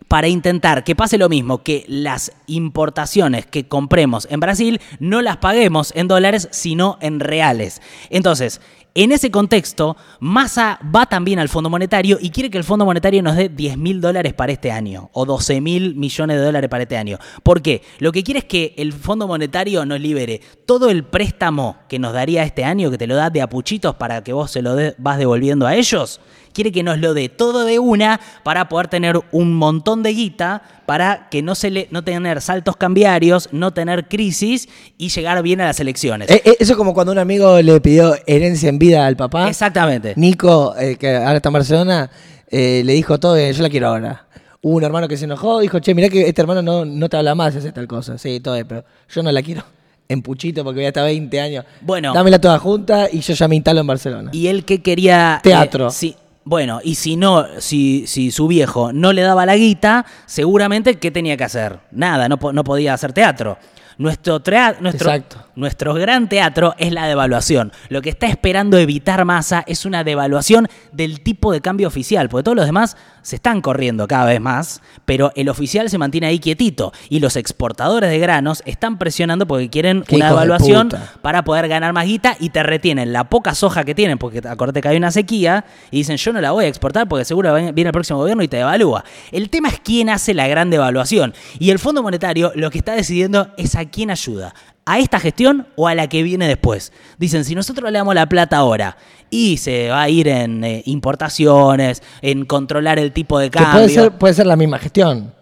[0.08, 5.38] para intentar que pase lo mismo, que las importaciones que compremos en Brasil no las
[5.38, 7.80] paguemos en dólares, sino en reales.
[8.10, 8.60] Entonces,
[8.94, 13.22] en ese contexto, Massa va también al Fondo Monetario y quiere que el Fondo Monetario
[13.22, 16.82] nos dé 10 mil dólares para este año o 12 mil millones de dólares para
[16.82, 17.18] este año.
[17.42, 17.80] ¿Por qué?
[18.00, 22.12] Lo que quiere es que el Fondo Monetario nos libere todo el préstamo que nos
[22.12, 24.94] daría este año, que te lo da de apuchitos para que vos se lo de-
[24.98, 26.20] vas devolviendo a ellos
[26.52, 30.62] quiere que nos lo dé todo de una para poder tener un montón de guita
[30.86, 35.60] para que no se le no tener saltos cambiarios, no tener crisis y llegar bien
[35.60, 36.30] a las elecciones.
[36.30, 39.48] Eh, eh, eso es como cuando un amigo le pidió herencia en vida al papá.
[39.48, 40.14] Exactamente.
[40.16, 42.10] Nico, eh, que ahora está en Barcelona,
[42.48, 44.26] eh, le dijo todo, yo la quiero ahora.
[44.60, 47.16] Hubo un hermano que se enojó, dijo, che, mirá que este hermano no, no te
[47.16, 48.18] habla más, hace tal cosa.
[48.18, 49.64] Sí, todo bien, pero yo no la quiero
[50.08, 51.64] en puchito porque voy hasta 20 años.
[51.80, 52.12] Bueno.
[52.12, 54.30] Dámela toda junta y yo ya me instalo en Barcelona.
[54.32, 55.88] Y él que quería Teatro.
[55.88, 60.04] eh, sí, bueno, y si no, si, si su viejo no le daba la guita,
[60.26, 61.78] seguramente ¿qué tenía que hacer?
[61.90, 63.58] Nada, no, po- no podía hacer teatro.
[63.98, 64.40] Nuestro,
[64.80, 65.10] nuestro,
[65.54, 67.72] nuestro gran teatro es la devaluación.
[67.90, 72.42] Lo que está esperando evitar masa es una devaluación del tipo de cambio oficial, porque
[72.44, 76.38] todos los demás se están corriendo cada vez más, pero el oficial se mantiene ahí
[76.38, 81.12] quietito y los exportadores de granos están presionando porque quieren una puta.
[81.22, 84.80] para poder ganar más guita y te retienen la poca soja que tienen, porque acordate
[84.80, 87.88] que hay una sequía, y dicen yo no la voy a exportar porque seguro viene
[87.88, 89.04] el próximo gobierno y te devalúa.
[89.30, 91.34] El tema es quién hace la gran devaluación.
[91.58, 94.54] Y el Fondo Monetario lo que está decidiendo es a quién ayuda.
[94.84, 96.92] ¿A esta gestión o a la que viene después?
[97.18, 98.96] Dicen, si nosotros le damos la plata ahora
[99.30, 103.72] y se va a ir en eh, importaciones, en controlar el tipo de que cambio.
[103.72, 105.32] puede ser, puede ser la misma gestión.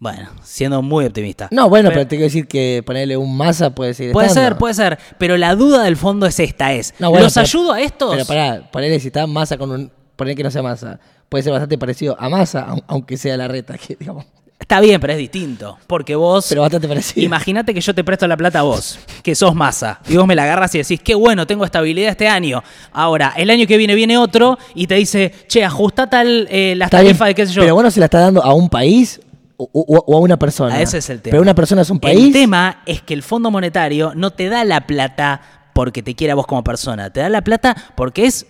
[0.00, 1.48] Bueno, siendo muy optimista.
[1.50, 4.48] No, bueno, pero, te quiero decir que ponerle un masa puede seguir Puede estando.
[4.50, 7.44] ser, puede ser, pero la duda del fondo es esta, es, No, bueno, ¿los pero-
[7.44, 8.12] ayudo a estos?
[8.12, 9.90] Pero pará, ponerle si está masa con un.
[10.14, 11.00] Poner que no sea masa.
[11.28, 14.24] Puede ser bastante parecido a masa, au- aunque sea la reta, que digamos.
[14.60, 16.46] Está bien, pero es distinto, porque vos...
[16.48, 17.24] Pero bastante parecido.
[17.24, 20.34] Imagínate que yo te presto la plata a vos, que sos masa, y vos me
[20.34, 22.62] la agarras y decís, qué bueno, tengo estabilidad este año.
[22.92, 26.90] Ahora, el año que viene viene otro y te dice, che, ajusta tal eh, las
[26.90, 27.62] tarifas de qué sé yo.
[27.62, 29.20] Pero bueno, se la está dando a un país
[29.56, 30.74] o, o- o a una persona.
[30.74, 31.30] Ah, ese es el tema.
[31.32, 32.32] Pero una persona es un El país.
[32.32, 35.40] tema es que el Fondo Monetario no te da la plata
[35.72, 38.44] porque te quiera vos como persona, te da la plata porque es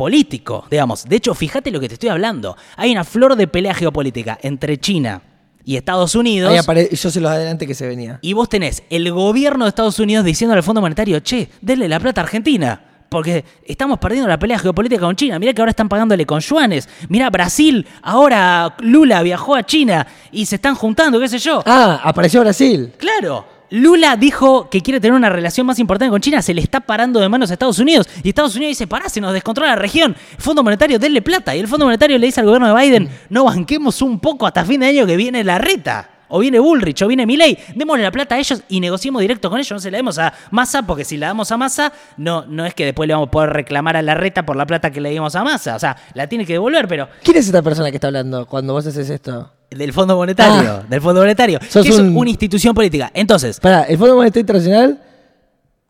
[0.00, 1.04] político, digamos.
[1.04, 2.56] De hecho, fíjate lo que te estoy hablando.
[2.78, 5.20] Hay una flor de pelea geopolítica entre China
[5.62, 6.50] y Estados Unidos.
[6.50, 8.18] Ahí yo se los adelante que se venía.
[8.22, 12.00] Y vos tenés el gobierno de Estados Unidos diciendo al Fondo Monetario, che, denle la
[12.00, 12.82] plata a Argentina.
[13.10, 15.38] Porque estamos perdiendo la pelea geopolítica con China.
[15.38, 16.88] Mirá que ahora están pagándole con yuanes.
[17.10, 21.62] Mirá, Brasil, ahora Lula viajó a China y se están juntando, qué sé yo.
[21.66, 22.94] Ah, apareció Brasil.
[22.96, 23.59] Claro.
[23.70, 27.20] Lula dijo que quiere tener una relación más importante con China, se le está parando
[27.20, 28.08] de manos a Estados Unidos.
[28.22, 30.16] Y Estados Unidos dice, pará, se nos descontrola la región.
[30.36, 31.54] El Fondo Monetario, denle plata.
[31.54, 34.64] Y el Fondo Monetario le dice al gobierno de Biden, no banquemos un poco hasta
[34.64, 36.10] fin de año que viene la reta.
[36.32, 39.58] O viene Bullrich, o viene Milei, démosle la plata a ellos y negociemos directo con
[39.58, 39.72] ellos.
[39.72, 42.72] No se la demos a Massa, porque si la damos a Massa, no, no es
[42.72, 45.10] que después le vamos a poder reclamar a la reta por la plata que le
[45.10, 45.74] dimos a Massa.
[45.74, 48.72] O sea, la tiene que devolver, pero ¿Quién es esta persona que está hablando cuando
[48.72, 49.50] vos haces esto?
[49.70, 50.86] Del Fondo Monetario, Ah.
[50.88, 53.10] del Fondo Monetario, que es un- una institución política.
[53.14, 55.00] Entonces, Para, ¿el Fondo Monetario Internacional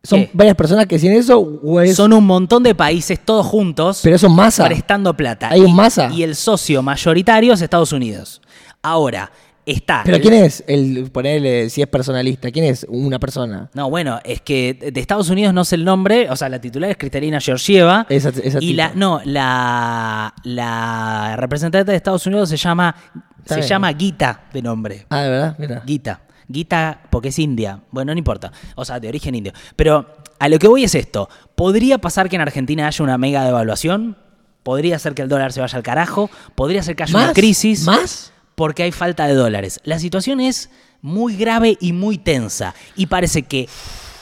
[0.02, 0.30] son ¿Qué?
[0.32, 4.00] varias personas que hacen eso o es- son un montón de países todos juntos.
[4.02, 4.66] pero son masa?
[4.66, 5.48] prestando plata.
[5.50, 6.10] ¿Hay un masa?
[6.12, 8.40] Y el socio mayoritario es Estados Unidos.
[8.82, 9.30] Ahora,
[9.66, 10.02] está.
[10.04, 12.50] ¿Pero quién es el ponerle si es personalista?
[12.50, 13.70] ¿Quién es una persona?
[13.74, 16.90] No, bueno, es que de Estados Unidos no sé el nombre, o sea, la titular
[16.90, 18.06] es Cristalina Georgieva.
[18.08, 22.94] Esa- esa y la, no, la, la representante de Estados Unidos se llama,
[23.38, 23.68] Está se bien.
[23.68, 25.06] llama Gita de nombre.
[25.10, 25.82] Ah, de verdad, mira.
[25.86, 26.20] Gita.
[26.52, 27.80] Gita porque es india.
[27.90, 28.50] Bueno, no importa.
[28.74, 29.52] O sea, de origen indio.
[29.76, 30.06] Pero
[30.38, 31.28] a lo que voy es esto.
[31.54, 34.16] ¿Podría pasar que en Argentina haya una mega devaluación?
[34.64, 36.28] ¿Podría ser que el dólar se vaya al carajo?
[36.56, 37.84] ¿Podría ser que haya una crisis?
[37.86, 38.32] ¿Más?
[38.60, 39.80] Porque hay falta de dólares.
[39.84, 40.68] La situación es
[41.00, 42.74] muy grave y muy tensa.
[42.94, 43.66] Y parece que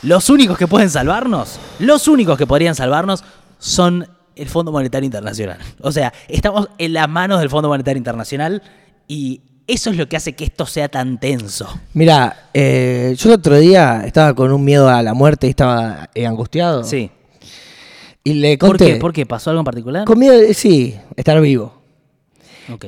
[0.03, 3.25] los únicos que pueden salvarnos, los únicos que podrían salvarnos
[3.59, 5.59] son el Fondo Monetario Internacional.
[5.81, 8.63] O sea, estamos en las manos del Fondo Monetario Internacional
[9.09, 11.69] y eso es lo que hace que esto sea tan tenso.
[11.95, 16.11] Mira, eh, yo el otro día estaba con un miedo a la muerte y estaba
[16.15, 16.85] eh, angustiado.
[16.85, 17.11] Sí.
[18.23, 18.87] Y le ¿Por conté.
[18.87, 18.97] qué?
[19.01, 19.27] ¿Por qué?
[19.27, 20.05] ¿Pasó algo en particular?
[20.05, 21.78] Con miedo, sí, estar vivo.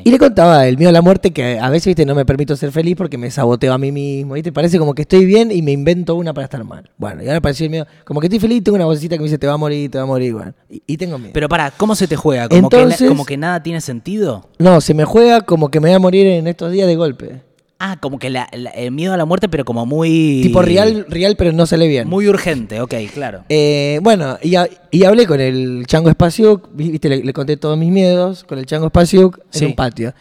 [0.05, 2.57] Y le contaba el miedo a la muerte que a veces, viste, no me permito
[2.57, 4.53] ser feliz porque me saboteo a mí mismo, ¿viste?
[4.53, 6.91] Parece como que estoy bien y me invento una para estar mal.
[6.99, 9.25] Bueno, y ahora pareció el miedo, como que estoy feliz, tengo una vocecita que me
[9.25, 10.53] dice, te va a morir, te va a morir, bueno.
[10.69, 11.33] Y, y tengo miedo.
[11.33, 12.49] Pero para, ¿cómo se te juega?
[12.49, 14.49] ¿Como, Entonces- como que nada tiene sentido?
[14.59, 17.41] no, se me juega como que me voy a morir en estos días de golpe.
[17.83, 20.41] Ah, como que la- la- el miedo a la muerte, pero como muy...
[20.43, 22.07] Tipo real, real, pero no sale bien.
[22.09, 23.45] Muy urgente, ok, claro.
[23.49, 27.79] Eh, bueno, y, ha- y hablé con el Chango Spasiuk, viste, le, le conté todos
[27.79, 30.13] mis miedos con el Chango Spasiuk en un patio.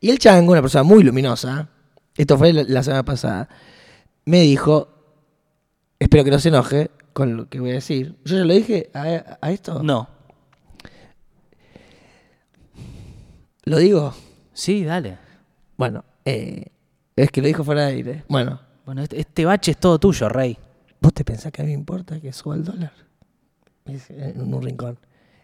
[0.00, 1.70] Y el Chango, una persona muy luminosa,
[2.14, 3.48] esto fue la, la semana pasada,
[4.26, 4.88] me dijo,
[5.98, 8.16] espero que no se enoje con lo que voy a decir.
[8.26, 9.82] Yo ya lo dije a, a esto.
[9.82, 10.08] No.
[13.64, 14.14] ¿Lo digo?
[14.52, 15.16] Sí, dale.
[15.76, 16.66] Bueno, eh,
[17.22, 18.24] es que lo dijo fuera de aire.
[18.28, 20.58] Bueno, Bueno, este, este bache es todo tuyo, Rey.
[21.00, 22.92] ¿vos te pensás que a mí me importa que suba el dólar?
[23.84, 24.98] Me dice, en un rincón.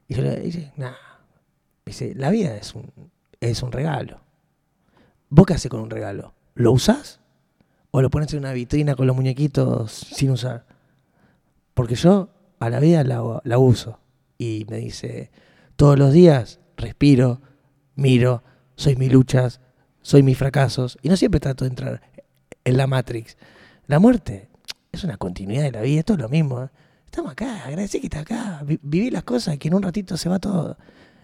[0.09, 0.91] Y yo le dije, nah.
[0.91, 2.91] Me dice, la vida es un,
[3.41, 4.21] es un regalo.
[5.29, 6.35] ¿Vos qué haces con un regalo?
[6.55, 7.21] ¿Lo usás?
[7.91, 10.67] ¿O lo pones en una vitrina con los muñequitos sin usar?
[11.75, 14.01] Porque yo a la vida la, la uso.
[14.39, 15.31] Y me dice,
[15.77, 17.41] todos los días respiro,
[17.95, 18.43] miro,
[18.77, 19.61] soy mis luchas,
[20.05, 20.99] soy mis fracasos.
[21.03, 22.03] Y no siempre trato de entrar
[22.62, 23.37] en la Matrix.
[23.87, 24.49] La muerte
[24.93, 26.62] es una continuidad de la vida, esto es lo mismo.
[26.62, 26.69] ¿eh?
[27.07, 30.29] Estamos acá, agradecí que está acá, vi- viví las cosas, que en un ratito se
[30.29, 30.77] va todo.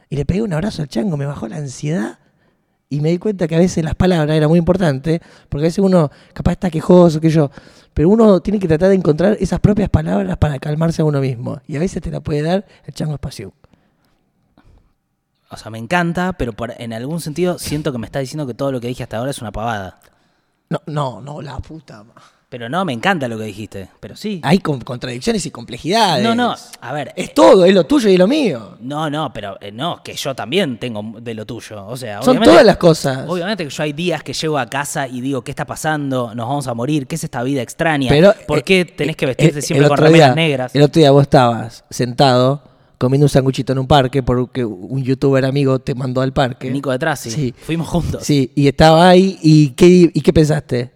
[0.09, 2.19] Y le pegué un abrazo al chango, me bajó la ansiedad
[2.88, 5.79] y me di cuenta que a veces las palabras eran muy importantes, porque a veces
[5.79, 7.51] uno capaz está quejoso, que yo,
[7.95, 11.61] pero uno tiene que tratar de encontrar esas propias palabras para calmarse a uno mismo.
[11.69, 13.53] Y a veces te la puede dar el chango espacio.
[15.51, 18.55] O sea, me encanta, pero por- en algún sentido siento que me está diciendo que
[18.55, 19.99] todo lo que dije hasta ahora es una pavada.
[20.69, 22.05] No, no, no, la puta.
[22.05, 22.15] ma-
[22.49, 23.89] Pero no, me encanta lo que dijiste.
[24.01, 24.41] Pero sí.
[24.45, 26.25] Hay con- contradicciones y complejidades.
[26.25, 27.13] No, no, a ver.
[27.17, 28.77] Es todo, es lo tuyo y lo mío.
[28.81, 31.85] No, no, pero eh, no, que yo también tengo de lo tuyo.
[31.87, 33.25] O sea, Son obviamente- todas las cosas.
[33.29, 36.33] Obviamente que yo hay días que llego a casa y digo, ¿qué está pasando?
[36.35, 38.09] Nos vamos a morir, ¿qué es esta vida extraña?
[38.09, 40.75] Pero, ¿Por eh, qué tenés que eh, vestirte siempre con otro remeras día- negras?
[40.75, 42.63] El otro día vos estabas sentado
[43.01, 46.71] comiendo un sanguchito en un parque porque un youtuber amigo te mandó al parque.
[46.71, 47.31] Nico detrás, sí.
[47.31, 47.55] Sí.
[47.59, 48.23] Fuimos juntos.
[48.23, 50.93] Sí, y estaba ahí y ¿qué, y qué pensaste?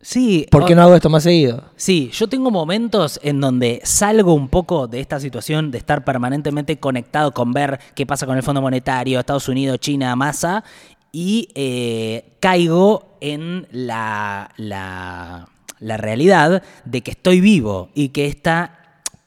[0.00, 1.62] Sí, ¿Por qué no hago esto más seguido?
[1.76, 6.76] Sí, yo tengo momentos en donde salgo un poco de esta situación de estar permanentemente
[6.78, 10.64] conectado con ver qué pasa con el Fondo Monetario, Estados Unidos, China, masa,
[11.12, 18.83] y eh, caigo en la, la, la realidad de que estoy vivo y que esta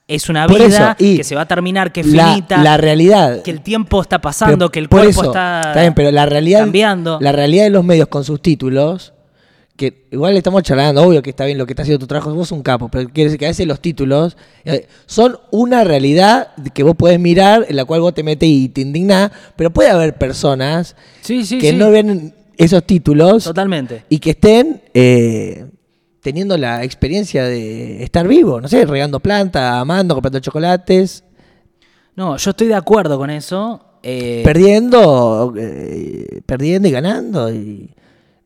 [0.08, 2.64] es una Por vida eso, y que se va a terminar, que es la, finita,
[2.64, 3.42] la realidad.
[3.42, 6.62] que el tiempo está pasando, Pero que el cuerpo eso, está, bien, pero la realidad,
[6.62, 7.18] cambiando.
[7.22, 9.14] La realidad de los medios con sus títulos,
[9.76, 12.34] que igual le estamos charlando, obvio que está bien lo que está haciendo tu trabajo,
[12.34, 16.50] vos un capo, pero quiere decir que a veces los títulos eh, son una realidad
[16.74, 19.90] que vos podés mirar, en la cual vos te metes y te indignás, pero puede
[19.90, 21.76] haber personas Sí, sí, que sí.
[21.76, 24.04] no ven esos títulos Totalmente.
[24.10, 25.66] y que estén eh,
[26.28, 31.24] teniendo la experiencia de estar vivo, no sé, regando plantas, amando, comprando chocolates,
[32.18, 33.82] No, yo estoy de acuerdo con eso.
[34.04, 37.94] eh, perdiendo, eh, perdiendo y ganando y,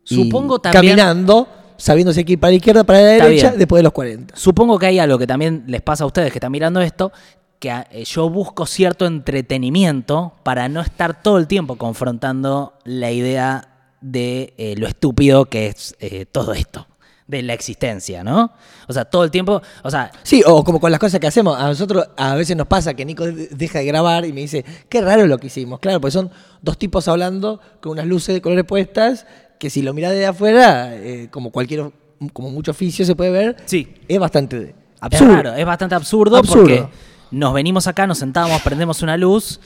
[0.08, 3.48] y Supongo también- caminando, sabiendo si hay que ir para la izquierda, para la derecha,
[3.48, 3.58] bien.
[3.58, 4.36] después de los 40.
[4.36, 7.10] Supongo que hay algo que también les pasa a ustedes que están mirando esto,
[7.58, 13.10] que a- eh, yo busco cierto entretenimiento para no estar todo el tiempo confrontando la
[13.10, 13.68] idea
[14.00, 16.86] de eh, lo estúpido que es eh, todo esto,
[17.26, 18.52] de la existencia, ¿no?
[18.88, 21.58] O sea, todo el tiempo, o sea, Sí, o como con las cosas que hacemos.
[21.58, 24.64] A nosotros a veces nos pasa que Nico de- deja de grabar y me dice,
[24.88, 25.78] qué raro lo que hicimos.
[25.80, 26.30] Claro, porque son
[26.60, 29.26] dos tipos hablando con unas luces de colores puestas
[29.58, 31.90] que si lo mirás de afuera, eh, como cualquier,
[32.32, 33.94] como mucho oficio se puede ver, Sí.
[34.08, 35.34] es bastante Es absurdo.
[35.34, 36.62] raro, es bastante absurdo, Absurdo.
[36.62, 36.84] porque
[37.30, 39.60] nos venimos acá, nos sentamos, prendemos una luz.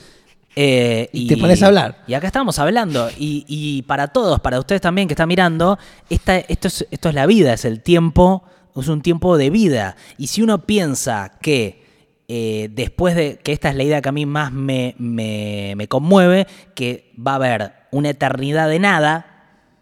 [0.55, 2.03] Eh, Y te pones a hablar.
[2.07, 3.09] Y acá estamos hablando.
[3.17, 5.77] Y, y para todos, para ustedes también que están mirando,
[6.09, 8.43] esta, esto, es, esto es la vida, es el tiempo,
[8.75, 9.95] es un tiempo de vida.
[10.17, 11.85] Y si uno piensa que
[12.27, 15.87] eh, después de que esta es la idea que a mí más me, me, me
[15.87, 19.25] conmueve, que va a haber una eternidad de nada,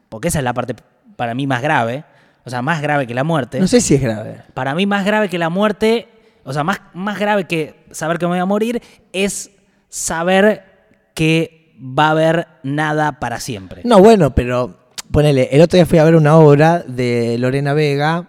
[0.10, 0.76] porque esa es la parte
[1.16, 2.04] para mí más grave,
[2.46, 3.60] o sea, más grave que la muerte.
[3.60, 4.44] No sé si es grave.
[4.54, 6.08] Para mí más grave que la muerte,
[6.44, 9.50] o sea, más, más grave que saber que me voy a morir, es
[9.96, 10.64] saber
[11.14, 13.82] que va a haber nada para siempre.
[13.86, 14.78] No, bueno, pero
[15.10, 18.28] ponele, el otro día fui a ver una obra de Lorena Vega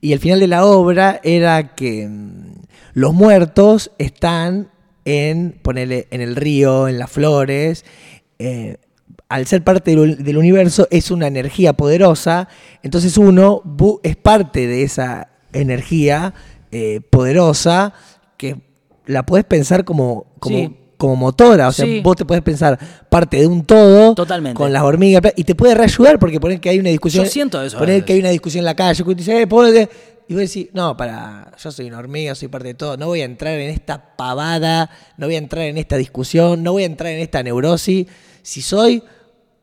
[0.00, 2.62] y el final de la obra era que mm,
[2.94, 4.72] los muertos están
[5.04, 7.84] en, ponele, en el río, en las flores.
[8.40, 8.76] eh,
[9.28, 12.48] al ser parte del, del universo es una energía poderosa,
[12.82, 13.62] entonces uno
[14.02, 16.34] es parte de esa energía
[16.72, 17.92] eh, poderosa
[18.36, 18.56] que
[19.06, 20.76] la puedes pensar como, como, Sí.
[21.00, 22.00] Como motora, o sea, Sí.
[22.04, 24.54] vos te puedes pensar parte de un todo Totalmente.
[24.54, 27.24] con las hormigas y te puede reayudar porque poner que hay una discusión.
[27.24, 29.88] Yo siento eso Poner que hay una discusión en la calle, que dice, eh, ponete",
[30.28, 33.22] y vos decís, no, para, yo soy una hormiga, soy parte de todo, no voy
[33.22, 36.86] a entrar en esta pavada, no voy a entrar en esta discusión, no voy a
[36.86, 38.06] entrar en esta neurosis,
[38.42, 39.02] si soy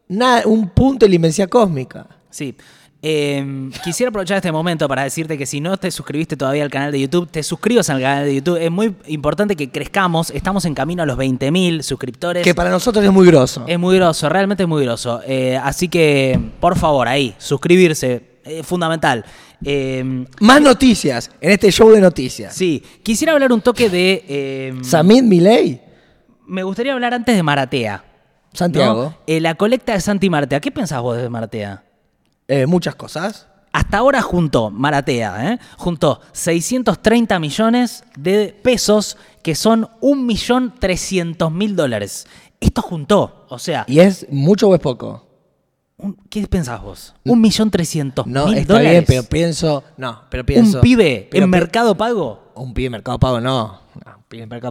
[0.10, 2.08] un punto de la inmensidad cósmica.
[2.32, 2.56] Sí.
[3.02, 6.92] Eh, quisiera aprovechar este momento para decirte que si no te suscribiste todavía al canal
[6.92, 8.58] de YouTube, te suscribas al canal de YouTube.
[8.60, 10.32] Es muy importante que crezcamos.
[10.32, 12.44] Estamos en camino a los 20.000 suscriptores.
[12.44, 13.64] Que para nosotros es muy grosso.
[13.68, 15.22] Es muy groso, realmente es muy groso.
[15.28, 18.38] Eh, así que, por favor, ahí, suscribirse.
[18.44, 19.26] Es fundamental.
[19.64, 22.54] Eh, Más noticias en este show de noticias.
[22.56, 24.24] sí, quisiera hablar un toque de...
[24.28, 25.82] eh, Samid Milei,
[26.46, 28.04] me gustaría hablar antes de Maratea.
[28.54, 30.60] Santiago, Eh, la colecta de Santi Maratea.
[30.62, 31.84] ¿Qué pensás vos de Maratea?
[32.48, 33.48] Eh, muchas cosas.
[33.74, 35.60] Hasta ahora juntó, Maratea, ¿eh?
[35.78, 42.28] juntó 630 millones de pesos, que son 1.300.000 dólares.
[42.60, 45.24] Esto juntó, o sea, ¿Y es mucho o es poco?
[45.98, 47.14] un- ¿qué pensás vos?
[47.26, 48.92] 1.300.000 No, está dólares.
[48.92, 49.84] bien, pero pienso.
[49.98, 50.78] No, pero pienso.
[50.78, 52.52] un pibe pero en pi- Mercado Pago.
[52.56, 53.80] Un pibe en Mercado Pago, no.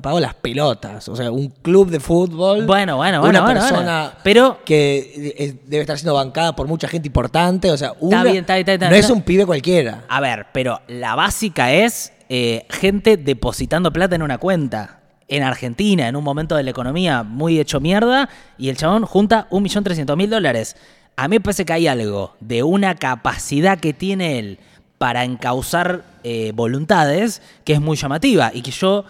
[0.02, 1.08] Pago, las pelotas.
[1.08, 2.66] O sea, un club de fútbol.
[2.66, 4.12] Bueno, bueno, Una bueno, bueno, persona bueno.
[4.22, 7.70] Pero- que eh, debe estar siendo bancada por mucha gente importante.
[7.70, 10.04] O sea, una- bien, está bien, está bien, no está es un pibe cualquiera.
[10.08, 15.00] A ver, pero la básica es eh, gente depositando plata en una cuenta.
[15.28, 19.48] En Argentina, en un momento de la economía muy hecho mierda, y el chabón junta
[19.50, 20.76] 1.300.000 dólares.
[21.16, 24.58] A mí me parece que hay algo de una capacidad que tiene él
[24.98, 29.04] para encauzar eh, voluntades que es muy llamativa y que yo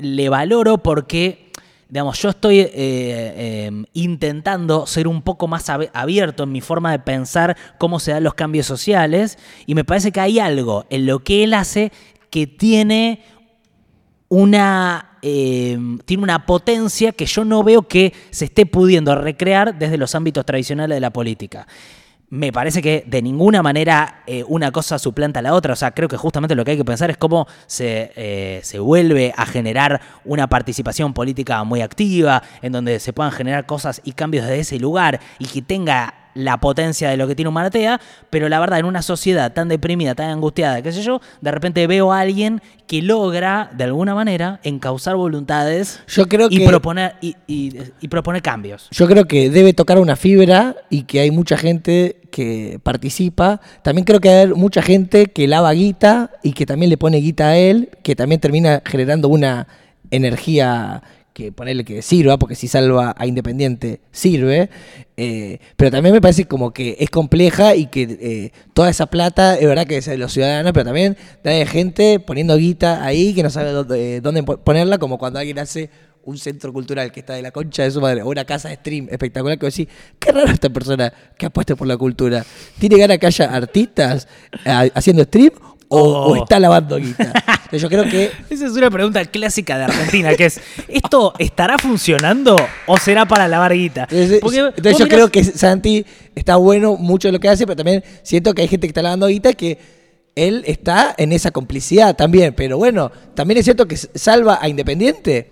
[0.00, 1.50] le valoro porque,
[1.88, 6.98] digamos, yo estoy eh, eh, intentando ser un poco más abierto en mi forma de
[6.98, 11.20] pensar cómo se dan los cambios sociales y me parece que hay algo en lo
[11.20, 11.92] que él hace
[12.30, 13.22] que tiene
[14.28, 19.96] una eh, tiene una potencia que yo no veo que se esté pudiendo recrear desde
[19.96, 21.66] los ámbitos tradicionales de la política.
[22.28, 25.72] Me parece que de ninguna manera eh, una cosa suplanta a la otra.
[25.72, 28.80] O sea, creo que justamente lo que hay que pensar es cómo se, eh, se
[28.80, 34.12] vuelve a generar una participación política muy activa, en donde se puedan generar cosas y
[34.12, 38.00] cambios desde ese lugar y que tenga la potencia de lo que tiene un Maratea,
[38.30, 41.86] pero la verdad, en una sociedad tan deprimida, tan angustiada, qué sé yo, de repente
[41.86, 47.14] veo a alguien que logra, de alguna manera, encauzar voluntades Yo creo y, que- proponer,
[47.20, 48.88] y, y- y proponer cambios.
[48.92, 53.60] Yo creo que debe tocar una fibra y que hay mucha gente que participa.
[53.82, 57.48] También creo que hay mucha gente que lava guita y que también le pone guita
[57.48, 59.66] a él, que también termina generando una
[60.10, 61.02] energía
[61.36, 64.70] que ponerle que sirva, porque si salva a Independiente sirve.
[65.18, 69.54] Eh, pero también me parece como que es compleja y que eh, toda esa plata
[69.56, 73.42] es verdad que es de los ciudadanos, pero también hay gente poniendo guita ahí que
[73.42, 75.90] no sabe dónde, eh, dónde po- ponerla, como cuando alguien hace
[76.24, 78.76] un centro cultural que está de la concha de su madre, o una casa de
[78.76, 82.44] stream espectacular, que decís, qué raro esta persona que apuesta por la cultura.
[82.78, 84.26] ¿Tiene ganas que haya artistas
[84.94, 85.50] haciendo stream
[85.88, 86.32] o, Oh.
[86.32, 87.32] o está lavando guita?
[87.46, 91.78] Entonces yo creo que Esa es una pregunta clásica de Argentina, que es, ¿esto estará
[91.78, 94.02] funcionando o será para lavar guita?
[94.10, 97.48] Entonces, Porque entonces vos yo mirás- creo que Santi está bueno mucho de lo que
[97.48, 99.78] hace, pero también siento que hay gente que está lavando guita que
[100.34, 102.52] él está en esa complicidad también.
[102.54, 105.50] Pero bueno, también es cierto que salva a Independiente.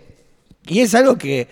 [0.66, 1.49] Y es algo que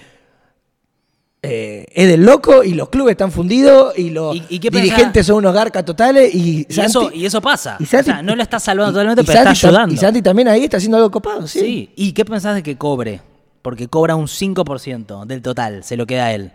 [1.45, 5.27] eh, es del loco y los clubes están fundidos y los ¿Y- y qué dirigentes
[5.27, 7.77] son unos garcas totales y, Y eso, Santi- y eso pasa.
[7.81, 9.95] y Santi- o sea, no lo está salvando totalmente, pero está Santi ayudando.
[9.95, 11.59] Y Santi también ahí está haciendo algo copado, sí.
[11.61, 11.93] sí.
[11.97, 13.21] ¿Y qué pensás de que cobre?
[13.61, 16.53] Porque cobra un 5% del total, se lo queda a él.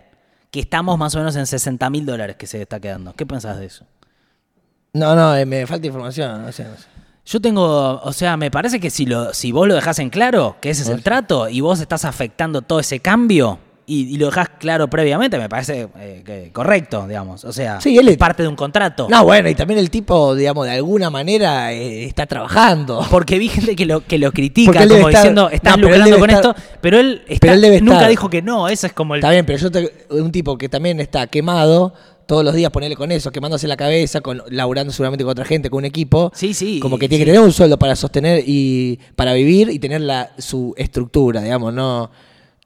[0.50, 3.12] Que estamos más o menos en 60 mil dólares que se está quedando.
[3.12, 3.84] ¿Qué pensás de eso?
[4.94, 6.84] No, no, eh, me falta información, no sé, no sé.
[7.26, 10.56] Yo tengo, o sea, me parece que si, lo, si vos lo dejás en claro,
[10.62, 14.26] que ese es el trato, y vos estás afectando todo ese cambio, y, y lo
[14.26, 17.44] dejás claro previamente, me parece eh, que correcto, digamos.
[17.44, 19.08] O sea, Sí, él es parte de un contrato.
[19.10, 23.04] No, bueno, y también el tipo, digamos, de alguna manera eh, está trabajando.
[23.10, 26.30] Porque vi gente que lo, que lo critica, como estar- diciendo, estás no, lucrando con
[26.30, 28.92] estar- esto, pero él, está- pero él debe nunca estar- dijo que no, ese es
[28.92, 29.20] como el...
[29.20, 31.94] Está bien, pero yo te, un tipo que también está quemado
[32.26, 35.70] todos los días, ponerle con eso, quemándose la cabeza, con, laburando seguramente con otra gente,
[35.70, 36.30] con un equipo.
[36.34, 37.24] Sí, sí, Como que tiene sí.
[37.24, 41.72] que tener un sueldo para sostener y para vivir y tener la, su estructura, digamos,
[41.72, 42.10] no.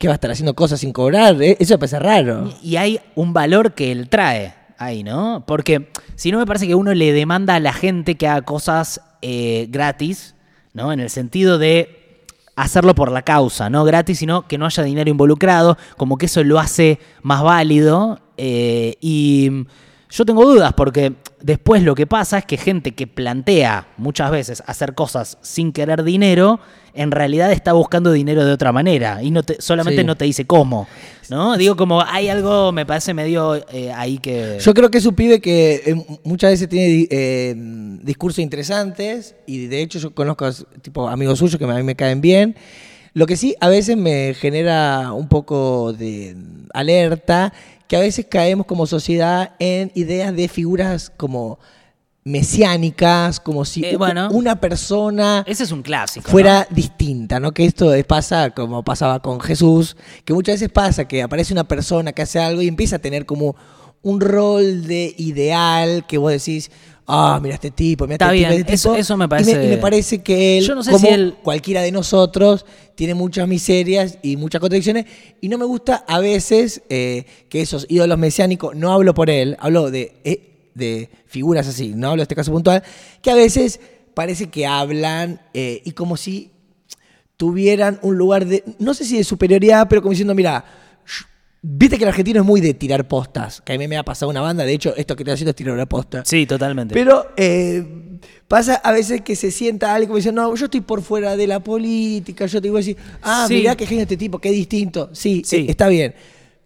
[0.03, 1.41] ¿Qué va a estar haciendo cosas sin cobrar?
[1.41, 2.53] Eh, Eso me parece raro.
[2.61, 5.45] Y hay un valor que él trae ahí, ¿no?
[5.47, 9.01] Porque si no me parece que uno le demanda a la gente que haga cosas
[9.21, 10.35] eh, gratis,
[10.75, 10.93] ¿no?
[10.93, 12.25] En el sentido de
[12.57, 16.43] hacerlo por la causa, no gratis, sino que no haya dinero involucrado, como que eso
[16.43, 18.19] lo hace más válido.
[18.37, 19.67] eh, y
[20.13, 24.63] yo tengo dudas porque después lo que pasa es que gente que plantea muchas veces
[24.67, 26.61] hacer cosas sin querer dinero,
[26.93, 30.07] en realidad está buscando dinero de otra manera y no te, solamente Sí.
[30.07, 30.87] no te dice cómo.
[31.31, 31.57] ¿No?
[31.57, 34.59] Digo, como hay algo, me parece medio eh, ahí que.
[34.61, 37.55] Yo creo que es un pibe que eh, muchas veces tiene eh,
[38.03, 40.51] discursos interesantes y de hecho yo conozco
[40.83, 42.55] tipo amigos suyos que a mí me caen bien.
[43.15, 46.37] Lo que sí a veces me genera un poco de
[46.75, 47.53] alerta
[47.93, 51.59] que a veces caemos como sociedad en ideas de figuras como
[52.25, 54.31] mesiánicas, como si Eh, bueno.
[54.33, 56.27] una persona Ese es un clásico.
[56.27, 56.31] ¿no?
[56.31, 57.53] fuera distinta, ¿no?
[57.53, 61.65] Que esto es- pasa como pasaba con Jesús, que muchas veces pasa que aparece una
[61.69, 63.57] persona que hace algo y empieza a tener como
[64.03, 66.71] un rol de ideal que vos decís,
[67.07, 69.65] ah, mira este tipo, mira Está este tipo, este eso- tipo", eso me y parece-
[69.65, 73.15] y me parece que él, Yo no sé como si él- cualquiera de nosotros, tiene
[73.15, 75.07] muchas miserias y muchas contradicciones,
[75.41, 79.57] y no me gusta a veces eh, que esos ídolos mesiánicos, no hablo por él,
[79.61, 82.83] hablo de, eh, de figuras así, no hablo de este caso puntual,
[83.21, 83.79] que a veces
[84.15, 86.51] parece que hablan eh, y como si
[87.37, 90.65] tuvieran un lugar de, no sé si de superioridad, pero como diciendo, mira,
[91.63, 94.29] viste que el argentino es muy de tirar postas, que a mí me ha pasado
[94.31, 96.25] una banda, de hecho, esto que estoy haciendo es tirar una posta.
[96.27, 96.93] Sí, totalmente.
[96.93, 97.85] Pero eh,
[98.49, 101.47] pasa a veces que se sienta alguien como diciendo, no, yo estoy por fuera de
[101.47, 103.55] la política, yo te digo así, ah, Sí.
[103.55, 105.11] mirá qué genio este tipo, qué distinto.
[105.13, 105.57] Sí, Sí.
[105.57, 106.15] eh, está bien.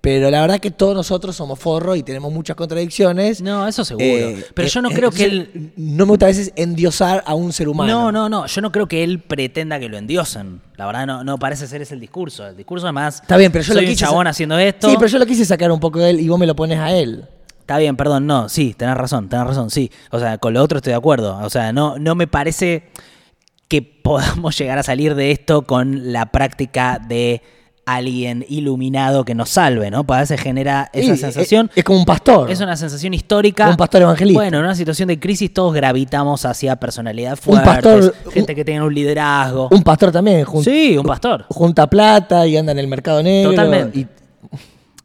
[0.00, 3.40] Pero la verdad que todos nosotros somos forros y tenemos muchas contradicciones.
[3.42, 4.06] No, eso seguro.
[4.06, 5.72] Eh, Pero eh, yo no eh, creo que él.
[5.76, 7.92] No me gusta a veces endiosar a un ser humano.
[7.92, 8.46] No, no, no.
[8.46, 10.61] Yo no creo que él pretenda que lo endiosen.
[10.76, 12.46] La verdad, no, no parece ser ese el discurso.
[12.46, 13.20] El discurso, además.
[13.20, 14.88] Está bien, pero yo soy lo un quise chabón sa- haciendo esto.
[14.88, 16.78] Sí, pero yo lo quise sacar un poco de él y vos me lo pones
[16.78, 17.24] a él.
[17.61, 19.90] Está bien, perdón, no, sí, tenés razón, tenés razón, sí.
[20.12, 21.37] O sea, con lo otro estoy de acuerdo.
[21.42, 22.90] O sea, no, no me parece
[23.66, 27.42] que podamos llegar a salir de esto con la práctica de
[27.87, 30.05] alguien iluminado que nos salve, ¿no?
[30.05, 31.70] Para veces genera esa Sí, sensación.
[31.72, 32.51] Es, es como un pastor.
[32.51, 33.64] Es una sensación histórica.
[33.64, 34.40] Como un pastor evangelista.
[34.40, 38.57] Bueno, en una situación de crisis todos gravitamos hacia personalidades Un fuertes, pastor- gente un-
[38.57, 39.68] que tenga un liderazgo.
[39.70, 40.44] Un pastor también.
[40.44, 41.44] jun- sí, un pastor.
[41.49, 43.51] Junta plata y anda en el mercado negro.
[43.53, 44.01] Totalmente.
[44.01, 44.07] y-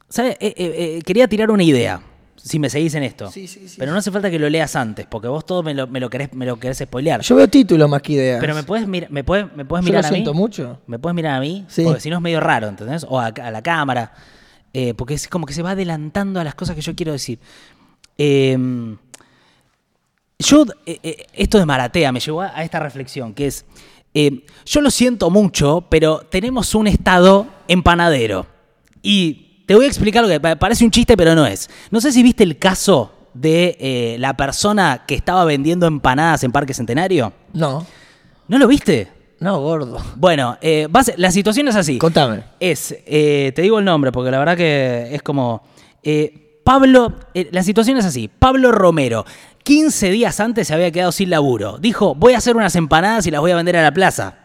[0.09, 0.31] ¿Sabe?
[0.41, 2.01] Eh, eh, eh, quería tirar una idea,
[2.43, 3.29] si me seguís en esto.
[3.31, 3.75] Sí, sí, sí.
[3.77, 6.09] Pero no hace falta que lo leas antes, porque vos todo me lo, me lo,
[6.09, 7.21] querés, me lo querés spoilear.
[7.21, 8.39] Yo veo títulos más que ideas.
[8.41, 10.15] Pero me puedes, mir- me puedes, me puedes Yo mirar lo a mí.
[10.17, 10.79] siento mucho.
[10.87, 11.65] ¿Me puedes mirar a mí?
[11.67, 11.83] Sí.
[11.83, 13.05] Porque si no es medio raro, ¿entendés?
[13.07, 14.13] O a, a la cámara.
[14.73, 17.39] Eh, porque es como que se va adelantando a las cosas que yo quiero decir.
[18.17, 18.57] Eh,
[20.39, 23.65] yo, eh, eh, esto de Maratea me llevó a, a esta reflexión, que es,
[24.13, 28.47] eh, yo lo siento mucho, pero tenemos un estado empanadero.
[29.03, 31.69] Y te voy a explicar lo que pa- parece un chiste, pero no es.
[31.91, 36.51] No sé si viste el caso de eh, la persona que estaba vendiendo empanadas en
[36.51, 37.31] Parque Centenario.
[37.53, 37.85] No.
[38.49, 39.07] ¿No lo viste?
[39.39, 39.97] No, gordo.
[40.17, 41.97] Bueno, eh, base- la situación es así.
[41.97, 42.43] Contame.
[42.59, 45.63] Es, eh, te digo el nombre porque la verdad que es como...
[46.03, 48.27] eh, Pablo, eh, la situación es así.
[48.27, 49.25] Pablo Romero,
[49.63, 51.77] 15 días antes se había quedado sin laburo.
[51.79, 54.35] Dijo, voy a hacer unas empanadas y las voy a vender a la plaza.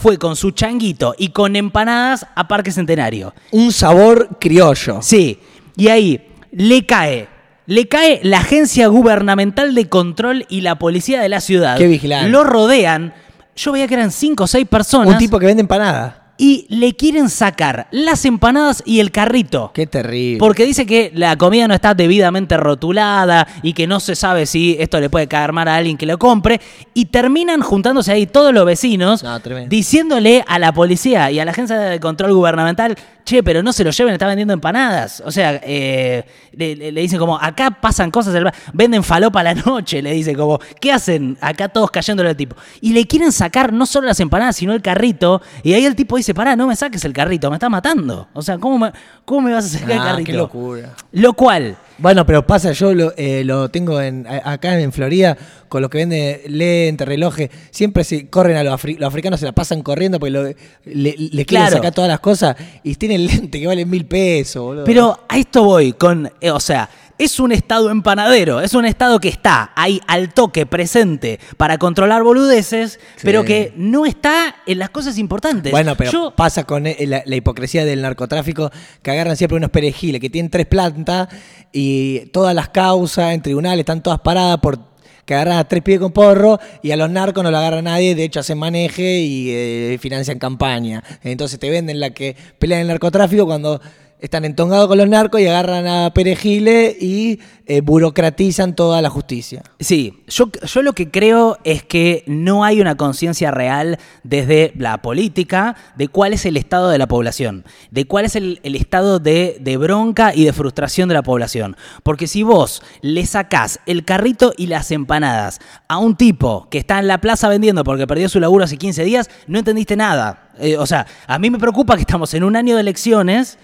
[0.00, 3.34] Fue con su changuito y con empanadas a Parque Centenario.
[3.50, 5.00] Un sabor criollo.
[5.02, 5.38] Sí,
[5.76, 7.28] y ahí le cae,
[7.66, 11.76] le cae la agencia gubernamental de control y la policía de la ciudad.
[11.76, 12.30] Qué vigilante.
[12.30, 13.12] Lo rodean.
[13.54, 16.19] Yo veía que eran cinco o seis personas Un tipo que vende empanada.
[16.40, 19.72] Y le quieren sacar las empanadas y el carrito.
[19.74, 20.38] Qué terrible.
[20.38, 24.74] Porque dice que la comida no está debidamente rotulada y que no se sabe si
[24.80, 26.58] esto le puede caer mal a alguien que lo compre.
[26.94, 29.38] Y terminan juntándose ahí todos los vecinos No,
[29.68, 32.96] diciéndole a la policía y a la agencia de control gubernamental,
[33.30, 35.22] che, pero no se lo lleven, está vendiendo empanadas.
[35.24, 38.34] O sea, eh, le, le- le dicen como, acá pasan cosas,
[38.72, 41.38] venden falopa a la noche, le dice como, ¿qué hacen?
[41.40, 42.56] Acá todos cayéndole al tipo.
[42.80, 45.40] Y le quieren sacar no solo las empanadas, sino el carrito.
[45.62, 48.28] Y ahí el tipo dice, pará, no me saques el carrito, me está matando.
[48.32, 48.92] O sea, ¿cómo me,
[49.24, 50.26] cómo me vas a sacar el Ah, carrito?
[50.26, 50.90] qué locura.
[51.12, 55.36] Lo cual, Bueno, pero pasa, yo lo, eh, lo tengo en, a- acá en Florida,
[55.68, 59.46] con los que venden lentes, relojes, siempre se corren a los, afri- los africanos, se
[59.46, 61.76] la pasan corriendo porque lo- le, les quieren Claro.
[61.76, 64.84] sacar todas las cosas y tienen lentes que valen mil pesos, boludo.
[64.84, 66.88] Pero a esto voy con, eh, o sea,
[67.24, 72.22] es un estado empanadero, es un estado que está ahí al toque presente para controlar
[72.22, 75.70] boludeces, pero que no está en las cosas importantes.
[75.70, 78.70] Bueno, pero Yo- pasa con eh, la, la hipocresía del narcotráfico
[79.02, 81.28] que agarran siempre unos perejiles que tienen tres plantas
[81.72, 84.90] y todas las causas en tribunales están todas paradas por
[85.26, 88.16] que agarran a tres pies con porro y a los narcos no lo agarra nadie,
[88.16, 91.04] de hecho hacen maneje y eh, financian campaña.
[91.22, 93.80] Entonces te venden la que pelean el narcotráfico cuando
[94.20, 99.62] están entongados con los narcos y agarran a perejiles y eh, burocratizan toda la justicia.
[99.78, 105.02] Sí, yo, yo lo que creo es que no hay una conciencia real desde la
[105.02, 109.18] política de cuál es el estado de la población, de cuál es el, el estado
[109.18, 111.76] de, de bronca y de frustración de la población.
[112.02, 116.98] Porque si vos le sacás el carrito y las empanadas a un tipo que está
[116.98, 120.50] en la plaza vendiendo porque perdió su laburo hace 15 días, no entendiste nada.
[120.58, 123.58] Eh, o sea, a mí me preocupa que estamos en un año de elecciones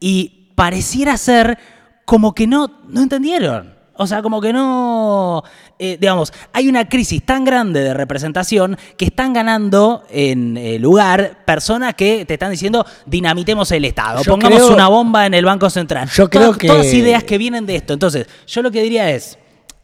[0.00, 1.58] y pareciera ser
[2.04, 3.78] como que no, no entendieron.
[4.02, 5.42] O sea, como que no,
[5.78, 11.44] eh, digamos, hay una crisis tan grande de representación que están ganando en eh, lugar
[11.44, 15.44] personas que te están diciendo dinamitemos el Estado, Yo pongamos creo- una bomba en el
[15.44, 16.08] Banco Central.
[16.14, 17.92] Yo creo Todas- que- Todas ideas que vienen de esto.
[17.92, 19.38] Entonces, yo lo que diría es,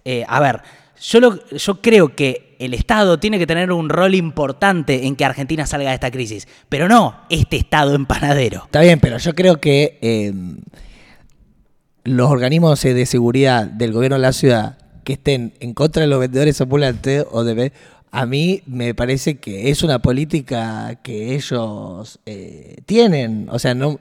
[0.06, 0.62] eh, a ver,
[0.98, 5.24] yo, lo- yo creo que el Estado tiene que tener un rol importante en que
[5.24, 8.62] Argentina salga de esta crisis, pero no este Estado empanadero.
[8.64, 10.32] Está bien, pero yo creo que eh,
[12.04, 16.20] los organismos de seguridad del gobierno de la ciudad que estén en contra de los
[16.20, 17.72] vendedores ambulantes o de
[18.10, 23.98] a mí me parece que es una política que ellos eh, tienen, o sea, no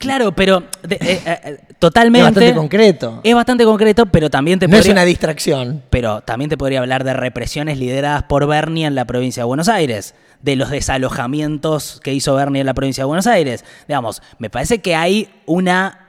[0.00, 2.28] Claro, pero de- eh, eh, totalmente.
[2.28, 3.20] es bastante concreto.
[3.22, 5.82] Es bastante concreto, pero también te No es podría- una distracción.
[5.90, 9.68] Pero también te podría hablar de represiones lideradas por Bernie en la provincia de Buenos
[9.68, 13.64] Aires, de los desalojamientos que hizo Bernie en la provincia de Buenos Aires.
[13.88, 15.99] Digamos, me parece que hay una,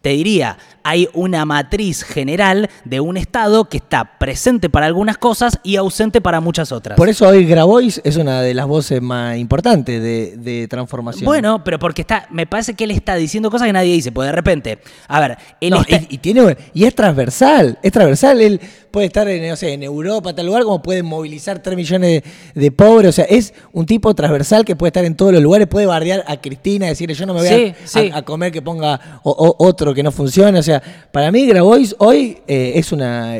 [0.00, 5.58] te diría, hay una matriz general de un Estado que está presente para algunas cosas
[5.64, 6.96] y ausente para muchas otras.
[6.96, 11.24] Por eso hoy Grabois es una de las voces más importantes de, de transformación.
[11.24, 14.26] Bueno, pero porque está, me parece que él está diciendo cosas que nadie dice, porque
[14.26, 14.78] de repente,
[15.08, 18.40] a ver, él No, está- y, y tiene, y es transversal, es transversal.
[18.40, 18.60] Él
[18.96, 22.22] puede estar en, no sé, en Europa, tal lugar, como puede movilizar 3 millones
[22.54, 23.10] de, de pobres.
[23.10, 26.24] O sea, es un tipo transversal que puede estar en todos los lugares, puede bardear
[26.26, 28.10] a Cristina, decirle yo no me voy a- Sí, a, sí.
[28.14, 30.58] a comer que ponga o- o- otro que no funcione.
[30.58, 30.82] O sea,
[31.12, 33.34] para mí Grabois hoy eh, es una...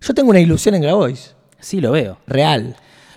[0.00, 2.18] Yo tengo una ilusión en Grabois, sí lo veo.
[2.28, 2.76] real.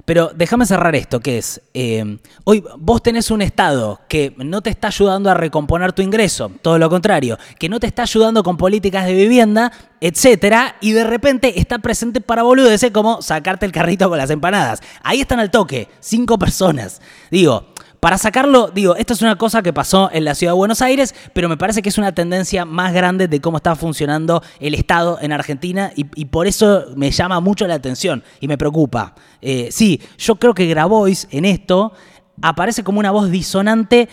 [0.10, 4.72] Pero déjame cerrar esto, que es, eh, hoy vos tenés un Estado que no te
[4.72, 8.58] está ayudando a recomponer tu ingreso, todo lo contrario, que no te está ayudando con
[8.58, 14.10] políticas de vivienda, etcétera, y de repente está presente para boludeces como sacarte el carrito
[14.10, 14.82] con las empanadas.
[15.04, 17.02] Ahí están al toque, cinco personas.
[17.30, 17.68] Digo,
[18.00, 21.14] para sacarlo, digo, esto es una cosa que pasó en la ciudad de Buenos Aires,
[21.34, 25.18] pero me parece que es una tendencia más grande de cómo está funcionando el Estado
[25.22, 29.16] en Argentina y, por eso me llama mucho la atención y me preocupa.
[29.42, 31.94] Eh, sí, yo creo que Grabois en esto
[32.42, 34.08] aparece como una voz disonante,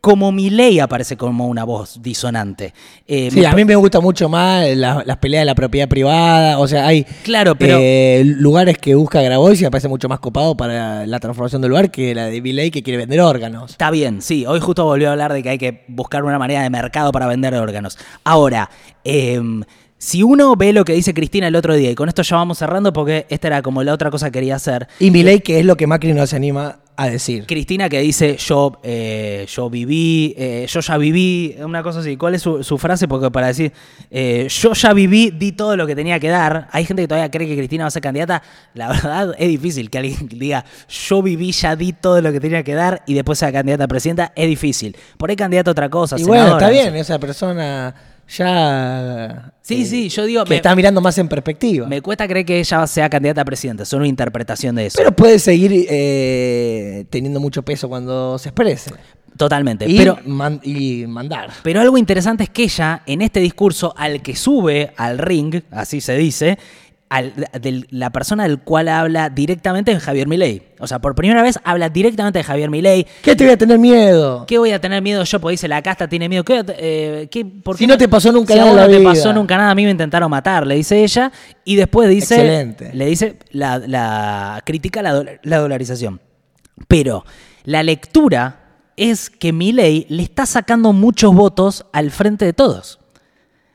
[0.00, 2.72] como Milei aparece como una voz disonante.
[3.06, 5.88] Eh, Sí, me a mí me gusta mucho más la- las peleas de la propiedad
[5.88, 6.58] privada.
[6.60, 10.20] O sea, hay Claro, pero- eh, lugares que busca Grabois y me parece mucho más
[10.20, 13.72] copado para la transformación del lugar que la de Viley que quiere vender órganos.
[13.72, 14.46] Está bien, sí.
[14.46, 17.26] Hoy justo volvió a hablar de que hay que buscar una manera de mercado para
[17.26, 17.98] vender órganos.
[18.24, 18.70] Ahora,
[19.04, 19.64] em,
[19.98, 22.58] si uno ve lo que dice Cristina el otro día, y con esto ya vamos
[22.58, 24.88] cerrando porque esta era como la otra cosa que quería hacer.
[25.00, 27.46] Y Milei, que es lo que Macri no se anima a decir.
[27.46, 32.16] Cristina que dice yo, eh, yo viví, eh, yo ya viví, una cosa así.
[32.16, 33.06] ¿Cuál es su, su frase?
[33.06, 33.72] Porque para decir
[34.10, 36.68] eh, yo ya viví, di todo lo que tenía que dar.
[36.72, 38.42] Hay gente que todavía cree que Cristina va a ser candidata.
[38.74, 42.64] La verdad es difícil que alguien diga yo viví, ya di todo lo que tenía
[42.64, 44.32] que dar y después sea candidata a presidenta.
[44.34, 44.96] Es difícil.
[45.16, 46.18] Por ahí candidata a otra cosa.
[46.18, 47.94] Y bueno, está bien, esa persona
[48.28, 49.52] ya.
[49.62, 51.86] Sí, eh, sí, yo digo, Que me- está mirando más en perspectiva.
[51.86, 53.82] Me cuesta creer que ella sea candidata a presidenta.
[53.82, 54.96] Es una interpretación de eso.
[54.98, 58.92] Pero puede seguir eh, teniendo mucho peso cuando se exprese.
[59.36, 59.88] Totalmente.
[59.88, 61.50] Y, Pero man- y mandar.
[61.62, 66.00] Pero algo interesante es que ella, en este discurso al que sube al ring, así
[66.00, 66.58] se dice,
[67.10, 70.62] al- de la persona del cual habla directamente es Javier Milei.
[70.78, 73.06] O sea, por primera vez habla directamente de Javier Milei.
[73.22, 74.44] ¿Qué te voy a tener miedo?
[74.46, 75.40] ¿Qué voy a tener miedo yo?
[75.40, 76.44] Porque dice, la casta tiene miedo.
[76.44, 79.08] ¿Qué, eh, qué- por Si no te pasó nunca si nada no te vida.
[79.10, 81.32] pasó nunca nada, a mí me intentaron matar, le dice ella.
[81.64, 82.34] Y después dice...
[82.36, 82.90] Excelente.
[82.94, 86.20] Le dice, la, la critica la, la dolarización.
[86.86, 87.24] Pero
[87.64, 88.60] la lectura
[88.96, 92.98] es que Milei le está sacando muchos votos al frente de todos.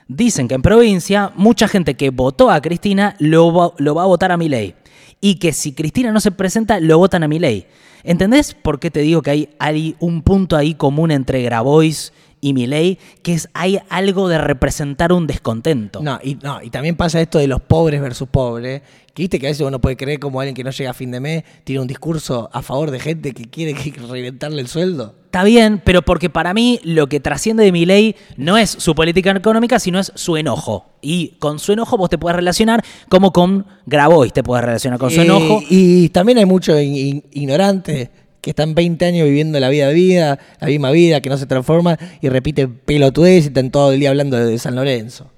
[0.08, 4.08] Dicen que en provincia mucha gente que votó a Cristina lo va, lo va a
[4.08, 4.76] votar a Milei.
[5.22, 7.68] Y que si Cristina no se presenta, lo votan a Milei.
[8.04, 12.12] ¿Entendés por qué te digo que hay, hay un punto ahí común entre Grabois
[12.44, 12.98] y Milei?
[13.22, 16.02] Que es hay algo de representar un descontento.
[16.02, 18.82] No y, no, y también pasa esto de los pobres versus pobres.
[19.14, 21.12] Que viste que a veces uno puede creer como alguien que no llega a fin
[21.12, 25.16] de mes tiene un discurso a favor de gente que quiere que reventarle el sueldo.
[25.26, 28.94] Está bien, pero porque para mí lo que trasciende de mi ley no es su
[28.94, 30.86] política económica, sino es su enojo.
[31.02, 35.10] Y con su enojo vos te puedes relacionar como con Grabois te puedes relacionar con
[35.12, 35.62] su Eh, enojo.
[35.70, 38.10] Y también hay in- in- ignorantes
[38.44, 41.98] que están 20 años viviendo la vida vida, la misma vida, que no se transforma
[42.20, 45.32] y repiten pelotudez y están todo el día hablando de San Lorenzo.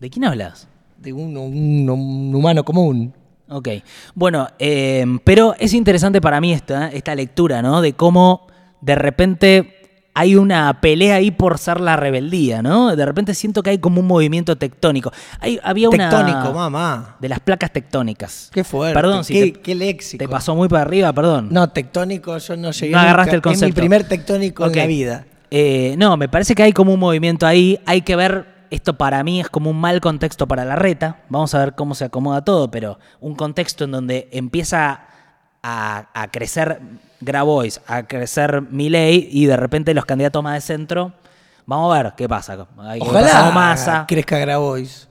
[0.00, 0.66] ¿De quién hablas?
[0.96, 3.12] De un, un- un humano común.
[3.50, 3.68] Ok.
[4.14, 7.82] Bueno, eh, pero es interesante para mí esta, esta lectura, ¿no?
[7.82, 8.46] De cómo
[8.80, 9.74] de repente
[10.18, 12.96] hay una pelea ahí por ser la rebeldía, ¿no?
[12.96, 15.12] De repente siento que hay como un movimiento tectónico.
[15.38, 16.10] Hay, había una...
[16.10, 17.16] Tectónico, mamá.
[17.20, 18.50] De las placas tectónicas.
[18.52, 18.94] Qué fuerte.
[18.94, 20.18] Perdón, si qué, te, qué léxico.
[20.24, 21.48] te pasó muy para arriba, perdón.
[21.52, 23.48] No, tectónico, yo no llegué No agarraste nunca.
[23.50, 23.80] el Es mi concepto.
[23.80, 24.70] primer tectónico Ok.
[24.72, 25.24] en la vida.
[25.50, 27.78] Eh, no, me parece que hay como un movimiento ahí.
[27.86, 31.20] Hay que ver, esto para mí es como un mal contexto para la reta.
[31.28, 35.02] Vamos a ver cómo se acomoda todo, pero un contexto en donde empieza
[35.62, 36.80] a, a crecer
[37.20, 41.12] Grabois, a crecer Milei y de repente los candidatos más de centro.
[41.66, 42.66] Vamos a ver qué pasa.
[42.78, 45.06] Hay Ojalá crezca Grabois.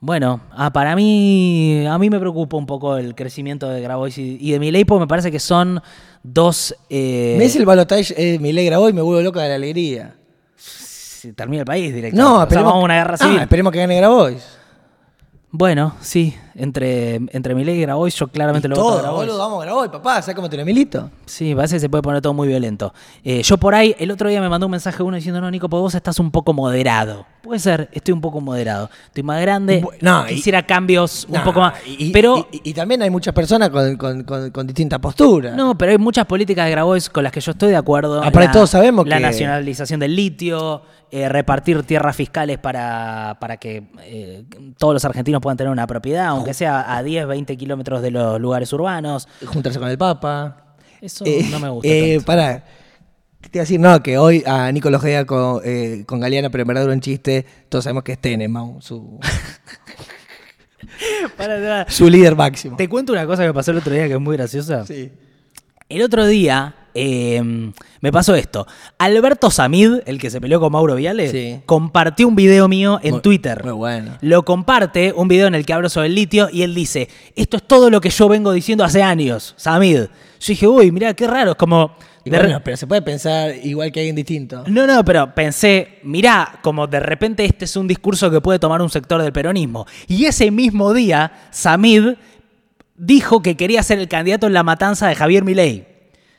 [0.00, 4.36] Bueno, ah, para mí, a mí me preocupa un poco el crecimiento de Grabois y,
[4.40, 5.82] y de Milei, porque me parece que son
[6.22, 6.72] dos...
[6.88, 10.14] eh, Me dice el balotaje eh, Milei Grabois me vuelvo loca de la alegría.
[10.56, 12.16] se termina el país directamente.
[12.22, 14.46] No, O sea, esperemos, vamos a una guerra Ah, esperemos que gane Grabois.
[15.50, 19.26] Bueno, sí, entre, entre Milei y Grabois yo claramente Y lo voto a todo, Grabois.
[19.28, 21.10] boludo, vamos Grabois, papá, ¿sabes cómo te lo milito?
[21.26, 22.92] Sí, parece que se puede poner todo muy violento.
[23.24, 25.68] Eh, yo por ahí, el otro día me mandó un mensaje uno diciendo, no, Nico,
[25.68, 27.26] pues vos estás un poco moderado.
[27.42, 28.90] Puede ser, estoy un poco moderado.
[29.06, 31.74] Estoy más grande, no, y- quisiera cambios un poco más.
[31.86, 35.54] y- pero, y, también hay muchas personas con, con- con- con distintas posturas.
[35.56, 38.22] no, pero hay muchas políticas de Grabois con las que yo estoy de acuerdo.
[38.22, 43.84] Aparte, todos sabemos La que- nacionalización del litio, eh, repartir tierras fiscales para, para que
[44.02, 44.44] eh,
[44.76, 48.40] todos los argentinos puedan tener una propiedad, aunque sea a 10, 20 kilómetros de los
[48.40, 49.28] lugares urbanos.
[49.46, 50.74] Juntarse con el Papa.
[51.00, 51.88] Eso Eh, no me gusta.
[51.88, 52.26] Eh, tanto.
[52.26, 52.64] pará.
[53.40, 53.78] ¿Qué te iba a decir?
[53.78, 56.92] No, que hoy a Nico lo Ojeda con, eh, con Galeano, pero en verdad era
[56.92, 57.46] un chiste.
[57.68, 59.20] Todos sabemos que es Tenenbaum, su,
[61.88, 62.76] su líder máximo.
[62.76, 64.84] Te cuento una cosa que pasó el otro día que es muy graciosa.
[64.84, 65.12] Sí.
[65.88, 67.40] El otro día eh,
[68.00, 68.66] me pasó esto.
[68.98, 71.60] Alberto Samid, el que se peleó con Mauro Viale, Sí.
[71.64, 73.62] compartió un video mío en Muy- Twitter.
[73.64, 74.18] muy bueno.
[74.20, 77.56] Lo comparte, un video en el que hablo sobre el litio, y él dice, esto
[77.56, 79.96] es todo lo que yo vengo diciendo hace años, Samid.
[80.00, 80.08] Yo
[80.46, 81.96] dije, uy, mirá, qué raro, es como...
[82.24, 84.62] De bueno, re- pero se puede pensar igual que alguien distinto.
[84.66, 88.82] no, no, pero pensé, mirá, como de repente este es un discurso que puede tomar
[88.82, 89.86] un sector del peronismo.
[90.08, 92.16] Y ese mismo día, Samid
[92.98, 95.86] dijo que quería ser el candidato en la matanza de Javier Milei.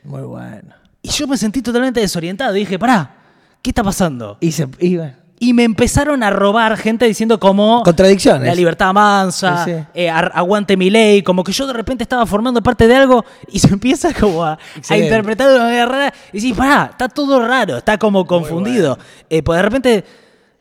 [0.04, 0.74] Muy bueno.
[1.02, 2.52] Y yo me sentí totalmente desorientado.
[2.52, 3.16] Dije, pará,
[3.62, 4.36] ¿qué está pasando?
[4.40, 4.68] Y se.
[4.78, 7.82] y bueno, Y me empezaron a robar gente diciendo como...
[7.82, 8.46] Contradicciones.
[8.46, 9.84] La libertad mansa, Sí, sí.
[9.94, 13.58] eh, aguante mi ley, como que yo de repente estaba formando parte de algo y
[13.58, 14.58] se empieza como a,
[14.90, 16.14] interpretar de una manera rara.
[16.32, 18.98] Y decís, pará, está todo raro, está como confundido.
[19.30, 20.04] Eh, pues de repente,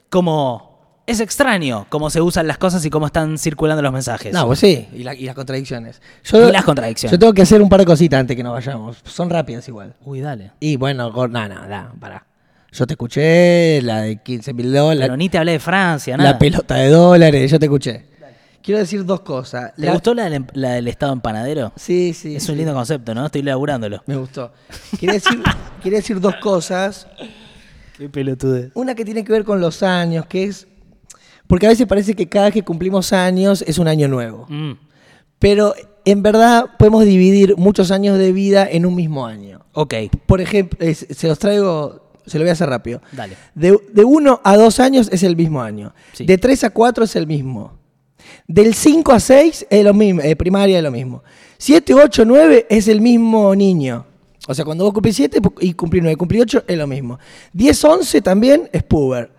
[0.09, 0.68] como...
[1.09, 4.33] Es extraño cómo se usan las cosas y cómo están circulando los mensajes.
[4.33, 6.01] No, pues sí, y, la- y las contradicciones.
[6.23, 7.11] Yo, Y las contradicciones.
[7.11, 8.97] Yo tengo que hacer un par de cositas antes que nos vayamos.
[9.05, 9.95] Son rápidas igual.
[10.05, 10.51] Uy, dale.
[10.59, 12.25] Y bueno, no, no, no, pará.
[12.71, 16.33] Yo te escuché, la de 15 mil dólares, Pero ni te hablé de Francia, nada.
[16.33, 18.05] la pelota de dólares, yo te escuché.
[18.61, 19.73] Quiero decir dos cosas.
[19.75, 21.71] ¿Te La- gustó la del, em- la del estado empanadero?
[21.75, 22.35] Sí, sí.
[22.35, 22.51] es sí.
[22.51, 23.25] un lindo concepto, ¿no?
[23.25, 24.03] Estoy laburándolo.
[24.05, 24.51] Me gustó.
[24.99, 25.41] Quería decir,
[25.81, 27.07] quería decir dos cosas.
[27.97, 28.69] Qué pelotude.
[28.75, 30.67] Una que tiene que ver con los años, que es...
[31.49, 34.45] Porque a veces parece que cada vez que cumplimos años es un año nuevo.
[34.49, 34.73] Mm,
[35.39, 35.73] Pero
[36.05, 39.65] en verdad podemos dividir muchos años de vida en un mismo año.
[39.73, 39.93] ok,
[40.27, 43.01] Por ejemplo, es- se los traigo, se lo voy a hacer rápido.
[43.13, 43.35] dale.
[43.55, 45.93] De, de uno a dos años es el mismo año.
[46.13, 46.25] Sí.
[46.25, 47.73] De tres a cuatro es el mismo.
[48.47, 51.23] Del 5 a 6 es lo mismo, eh, primaria es lo mismo.
[51.57, 54.05] 7, 8, 9 es el mismo niño.
[54.47, 57.17] O sea, cuando vos cumplís 7 y cumplís 9, cumplís 8 es lo mismo.
[57.53, 59.31] 10, 11 también es puber.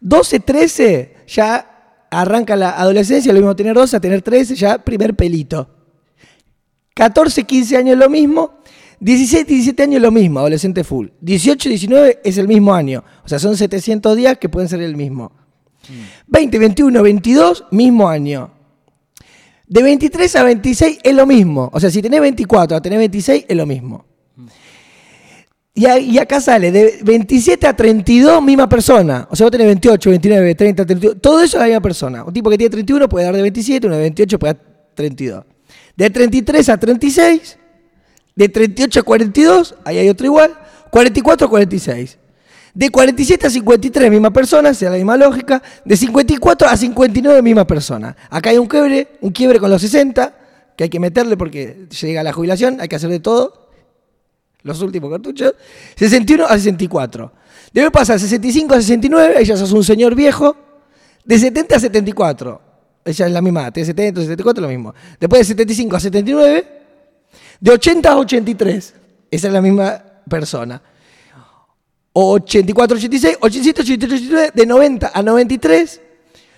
[0.00, 5.14] 12, 13 ya arranca la adolescencia, lo mismo tener 12 a tener 13, ya primer
[5.14, 5.68] pelito.
[6.94, 8.58] 14, 15 años lo mismo.
[9.00, 11.08] 16, 17 años lo mismo, adolescente full.
[11.20, 13.04] 18, 19 es el mismo año.
[13.24, 15.32] O sea, son 700 días que pueden ser el mismo.
[16.28, 18.50] 20, 21, 22, mismo año.
[19.66, 21.68] De 23 a 26 es lo mismo.
[21.72, 24.04] O sea, si tenés 24 a tener 26 es lo mismo.
[25.76, 29.26] Y, acá sale de 27 a 32, misma persona.
[29.28, 31.20] O sea, vos tenés 28, 29, 30, 32.
[31.20, 32.22] Todo eso es la misma persona.
[32.22, 34.62] Un tipo que tiene 31 puede dar de 27, uno de 28 puede dar
[34.94, 35.44] 32.
[35.96, 37.58] De 33 a 36,
[38.36, 40.56] de 38 a 42, ahí hay otro igual.
[40.90, 42.18] 44 a 46.
[42.72, 45.60] De 47 a 53, misma persona, sea la misma lógica.
[45.84, 48.16] De 54 a 59, misma persona.
[48.30, 50.34] Acá hay un quiebre, un quiebre con los 60,
[50.76, 53.63] que hay que meterle porque llega la jubilación, hay que hacer de todo.
[54.64, 55.54] Los últimos cartuchos.
[55.94, 57.32] 61 a 64.
[57.72, 60.56] Debe pasar 65 a 69, ahí ya sos un señor viejo.
[61.24, 62.60] De 70 a 74.
[63.04, 64.94] Ella es la misma, de 70 a 74 lo mismo.
[65.20, 66.82] Después de 75 a 79,
[67.60, 68.94] de 80 a 83.
[69.30, 70.80] Esa es la misma persona.
[72.14, 76.00] 84, 86, 87, 88, 89, de 90 a 93,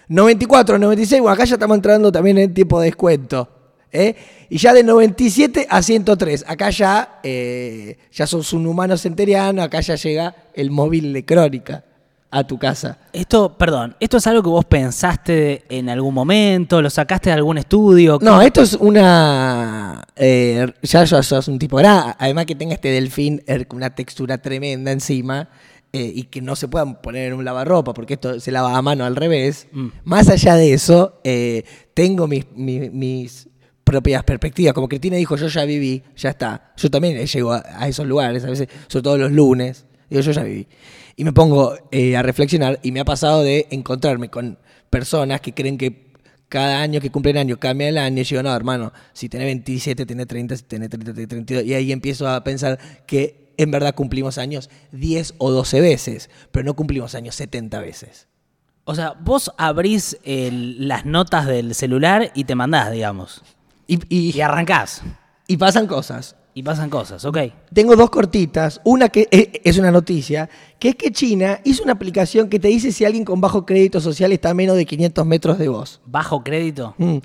[0.08, 3.55] 94 a 96, bueno, acá ya estamos entrando también en tiempo de descuento.
[3.96, 4.16] ¿Eh?
[4.48, 9.80] Y ya de 97 a 103, acá ya, eh, ya sos un humano centeriano, acá
[9.80, 11.84] ya llega el móvil de crónica
[12.30, 12.98] a tu casa.
[13.12, 16.82] Esto, perdón, ¿esto es algo que vos pensaste en algún momento?
[16.82, 18.18] ¿Lo sacaste de algún estudio?
[18.20, 20.04] No, esto es una.
[20.16, 22.14] eh, ya ya sos un tipo grande.
[22.18, 25.48] Además que tenga este delfín er, con una textura tremenda encima
[25.92, 29.06] y que no se puedan poner en un lavarropa porque esto se lava a mano
[29.06, 29.66] al revés.
[29.72, 29.86] Mm.
[30.04, 33.48] Más allá de eso, eh, tengo mis, mis- mis
[33.86, 34.74] propias perspectivas.
[34.74, 36.72] Como Cristina dijo, yo ya viví, ya está.
[36.76, 39.86] Yo también llego a, esos lugares, a veces, sobre todo los lunes.
[40.10, 40.66] Digo, yo ya viví.
[41.14, 44.58] Y me pongo eh, a reflexionar y me ha pasado de encontrarme con
[44.90, 46.10] personas que creen que
[46.48, 48.22] cada año que cumplen año cambia el año.
[48.22, 51.64] Y digo, no, hermano, si tenés 27, tenés 30, si tenés 30, tenés 32.
[51.64, 56.64] Y ahí empiezo a pensar que en verdad cumplimos años 10 o 12 veces, pero
[56.64, 58.26] no cumplimos años 70 veces.
[58.82, 63.42] O sea, vos abrís las notas del celular y te mandás, digamos.
[63.86, 65.02] Y, y- Y arrancás.
[65.46, 66.36] y pasan cosas.
[66.54, 67.36] Y pasan cosas, ok.
[67.74, 68.80] Tengo dos cortitas.
[68.84, 72.68] Una que e- es una noticia, que es que China hizo una aplicación que te
[72.68, 76.00] dice si alguien con bajo crédito social está a menos de 500 metros de vos.
[76.06, 76.94] Bajo crédito.
[76.96, 77.18] Mm.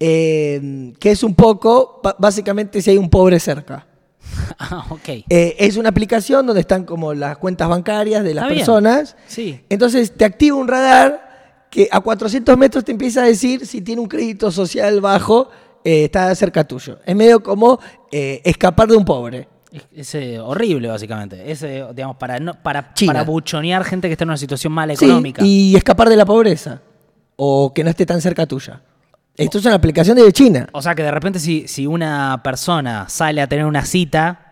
[0.00, 3.86] Eh, que es un poco, básicamente, si hay un pobre cerca.
[4.58, 5.08] Ah, ok.
[5.30, 9.16] Eh, es una aplicación donde están como las cuentas bancarias de las personas.
[9.26, 9.60] Sí.
[9.70, 14.00] Entonces te activa un radar que a 400 metros te empieza a decir si tiene
[14.02, 15.48] un crédito social bajo,
[15.88, 16.98] eh, está cerca tuyo.
[17.06, 17.78] Es medio como
[18.12, 19.48] eh, escapar de un pobre.
[19.72, 21.50] Es, es, eh, horrible, básicamente.
[21.50, 23.12] Es, eh, digamos, para, no, para, China.
[23.12, 25.42] para buchonear gente que está en una situación mala Sí, económica.
[25.44, 26.80] y escapar de la pobreza.
[27.36, 28.80] O que no esté tan cerca tuya.
[29.36, 30.68] Esto es una aplicación de China.
[30.72, 34.44] O sea que de repente si, si una persona sale a tener una cita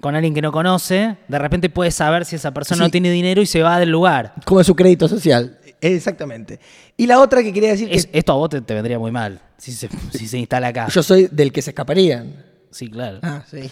[0.00, 2.82] con alguien que no conoce, de repente puede saber si esa persona Sí.
[2.82, 4.32] no tiene dinero y se va del lugar.
[4.46, 5.58] Como es su crédito social.
[5.80, 6.58] Exactamente.
[6.96, 9.10] Y la otra que quería decir Es- que esto a vos te, te vendría muy
[9.10, 10.88] mal si se, si se instala acá.
[10.88, 12.44] yo soy del que se escaparían.
[12.70, 13.20] sí, claro.
[13.22, 13.70] Ah, sí.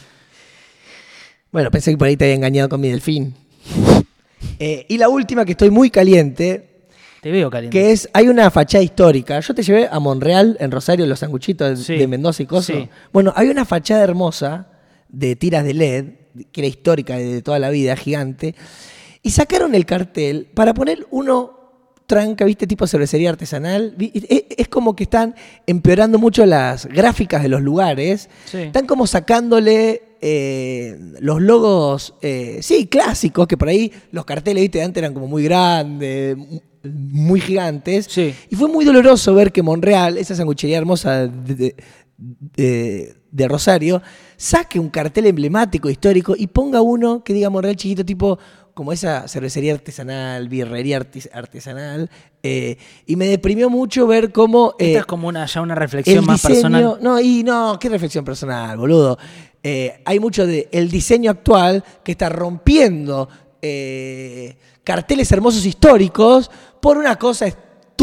[1.50, 3.34] Bueno, pensé que por ahí te había engañado con mi delfín.
[4.60, 6.84] Eh, y la última que estoy muy caliente,
[7.20, 7.76] Te veo caliente.
[7.76, 9.40] que es, hay una fachada histórica.
[9.40, 11.96] Yo te llevé a Monreal, en Rosario, los sanguchitos de, Sí.
[11.98, 12.72] de Mendoza y Coso.
[12.72, 12.88] Sí.
[13.12, 14.68] Bueno, hay una fachada hermosa
[15.08, 16.04] de tiras de LED,
[16.52, 18.54] que era histórica de toda la vida, gigante.
[19.22, 21.59] Y sacaron el cartel para poner uno
[22.10, 22.66] tranca, ¿viste?
[22.66, 23.94] Tipo cervecería artesanal.
[23.96, 25.34] Vi- Es, es como que están
[25.66, 28.28] empeorando mucho las gráficas de los lugares.
[28.44, 28.58] Sí.
[28.58, 34.78] Están como sacándole eh, los logos, eh, sí, clásicos, que por ahí los carteles, ¿viste?
[34.78, 38.06] de antes eran como muy grandes, mu- muy gigantes.
[38.10, 38.34] Sí.
[38.50, 41.74] Y fue muy doloroso ver que Monreal, esa sanguchería hermosa de, de-
[42.56, 44.02] de- de Rosario,
[44.36, 48.38] saque un cartel emblemático, histórico, y ponga uno que diga Monreal chiquito, tipo
[48.80, 52.08] como esa cervecería artesanal, birrería artesanal.
[52.42, 54.74] eh, y me deprimió mucho ver cómo...
[54.78, 56.98] eh, Esta es como una, ya una reflexión más diseño, personal.
[57.02, 59.18] No, y no, qué reflexión personal, boludo.
[59.62, 63.28] Eh, hay mucho de el diseño actual que está rompiendo
[64.82, 66.50] carteles hermosos históricos
[66.80, 67.48] por una cosa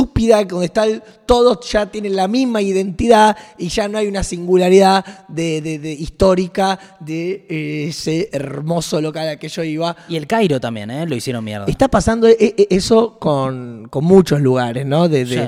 [0.02, 4.24] estúpida donde está el- todos ya tienen la misma identidad y ya no hay una
[4.24, 9.95] singularidad de, de- de histórica de eh, ese hermoso local al que yo iba.
[10.08, 11.06] Y el Cairo también, ¿eh?
[11.08, 11.66] Lo hicieron mierda.
[11.68, 15.10] Está pasando e- e- eso con, con muchos lugares, ¿no?
[15.10, 15.39] De, Sí.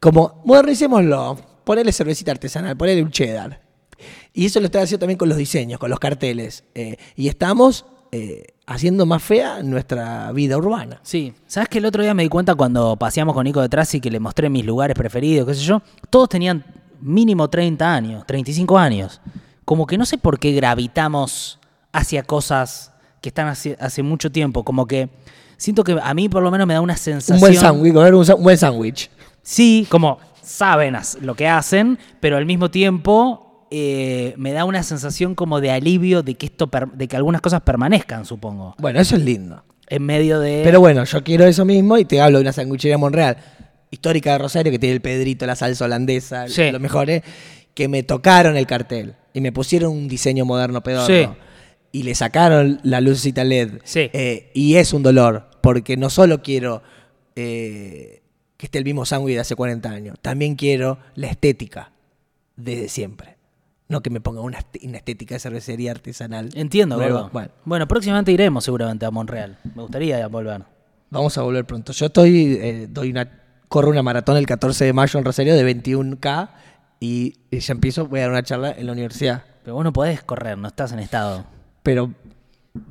[0.00, 3.60] Como, modernicémoslo, ponerle cervecita artesanal, ponerle un cheddar.
[4.32, 6.62] Y eso lo está haciendo también con los diseños, con los carteles.
[6.74, 11.00] Eh, y estamos eh, haciendo más fea nuestra vida urbana.
[11.02, 14.00] Sí, ¿sabes que el otro día me di cuenta cuando paseamos con Nico detrás y
[14.00, 15.82] que le mostré mis lugares preferidos, qué sé yo?
[16.10, 16.64] Todos tenían
[17.00, 19.20] mínimo 30 años, 35 años.
[19.64, 21.58] Como que no sé por qué gravitamos
[21.92, 24.64] hacia cosas que están hace, hace mucho tiempo.
[24.64, 25.08] Como que
[25.56, 27.36] siento que a mí por lo menos me da una sensación.
[27.36, 29.10] Un buen sándwich, comer un, buen sándwich.
[29.42, 35.34] Sí, como saben lo que hacen, pero al mismo tiempo eh, me da una sensación
[35.34, 38.74] como de alivio de que esto de que algunas cosas permanezcan, supongo.
[38.78, 39.64] Bueno, eso es lindo.
[39.88, 40.62] En medio de.
[40.64, 43.36] Pero bueno, yo quiero eso mismo y te hablo de una sanguichería en Monreal,
[43.90, 46.70] histórica de Rosario, que tiene el Pedrito, la salsa holandesa, Sí.
[46.70, 47.22] lo mejor es
[47.74, 51.06] que me tocaron el cartel y me pusieron un diseño moderno pedorro.
[51.06, 51.26] Sí.
[51.90, 53.80] Y le sacaron la lucecita LED.
[53.84, 54.10] Sí.
[54.12, 56.82] Eh, y es un dolor, porque no solo quiero
[57.34, 58.20] eh,
[58.58, 61.92] que esté el mismo sándwich de hace 40 años, también quiero la estética
[62.56, 63.37] desde siempre.
[63.88, 66.50] No que me ponga una, una estética de cervecería artesanal.
[66.54, 67.30] Entiendo, gordo.
[67.32, 69.58] Bueno, Bueno, próximamente iremos seguramente a Monreal.
[69.74, 70.62] Me gustaría volver.
[71.10, 71.92] Vamos a volver pronto.
[71.92, 73.30] Yo estoy, eh, doy una,
[73.68, 76.50] corro una maratón el 14 de mayo en Rosario de 21K
[77.00, 79.42] y, y ya empiezo, voy a dar una charla en la universidad.
[79.64, 81.46] Pero vos no podés correr, no estás en estado.
[81.82, 82.12] Pero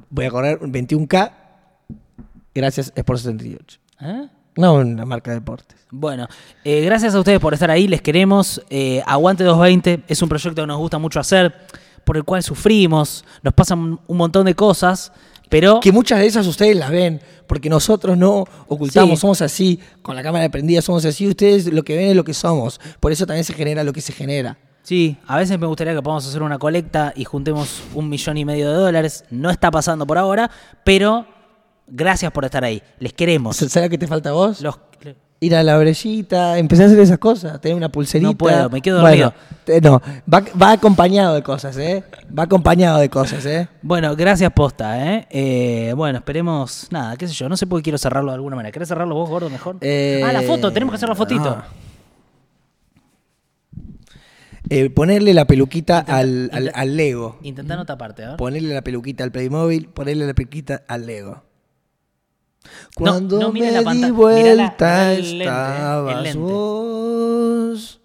[0.10, 1.32] voy a correr 21K
[2.58, 3.80] gracias Sport 78.
[4.02, 4.28] ¿Eh?
[4.58, 5.78] No una marca de deportes.
[5.90, 6.28] Bueno,
[6.64, 8.62] eh, gracias a ustedes por estar ahí, les queremos.
[8.70, 11.54] Eh, Aguante 220 es un proyecto que nos gusta mucho hacer,
[12.04, 15.12] por el cual sufrimos, nos pasan un montón de cosas,
[15.50, 19.22] pero Que muchas de esas ustedes las ven, porque nosotros no ocultamos, Sí.
[19.22, 22.34] somos así, con la cámara prendida somos así, ustedes lo que ven es lo que
[22.34, 22.82] somos.
[23.00, 24.58] Por eso también se genera lo que se genera.
[24.84, 28.46] sí, a veces me gustaría que podamos hacer una colecta y juntemos un millón y
[28.46, 29.24] medio de dólares.
[29.30, 30.50] No está pasando por ahora,
[30.86, 31.26] pero
[31.88, 32.82] gracias por estar ahí.
[33.00, 33.56] Les queremos.
[33.58, 34.62] ¿Sabes qué te falta a vos?
[34.62, 34.80] Los-
[35.40, 38.28] Ir a la brellita, empezar a hacer esas cosas, tener una pulserita.
[38.32, 39.36] No puedo, me quedo dormido.
[39.84, 40.02] no,
[40.34, 42.04] va, va acompañado de cosas, ¿eh?
[42.36, 43.68] Va acompañado de cosas, ¿eh?
[43.84, 45.28] Bueno, gracias posta, ¿eh?
[45.30, 48.56] Eh, Bueno, esperemos, nada, qué sé yo, no sé por qué quiero cerrarlo de alguna
[48.56, 48.72] manera.
[48.74, 49.78] ¿Querés cerrarlo vos, gordo, mejor?
[49.82, 51.56] Eh, ah, la foto, tenemos que hacer la fotito.
[54.70, 57.38] Eh, ponerle la peluquita al, al- al Lego.
[57.44, 58.38] Intentá no taparte, a ver.
[58.38, 61.44] Ponerle la peluquita al Playmobil, ponerle la peluquita al Lego.
[62.96, 66.40] Cuando no me la di la- vuelta estabas lente.
[66.40, 68.02] vos.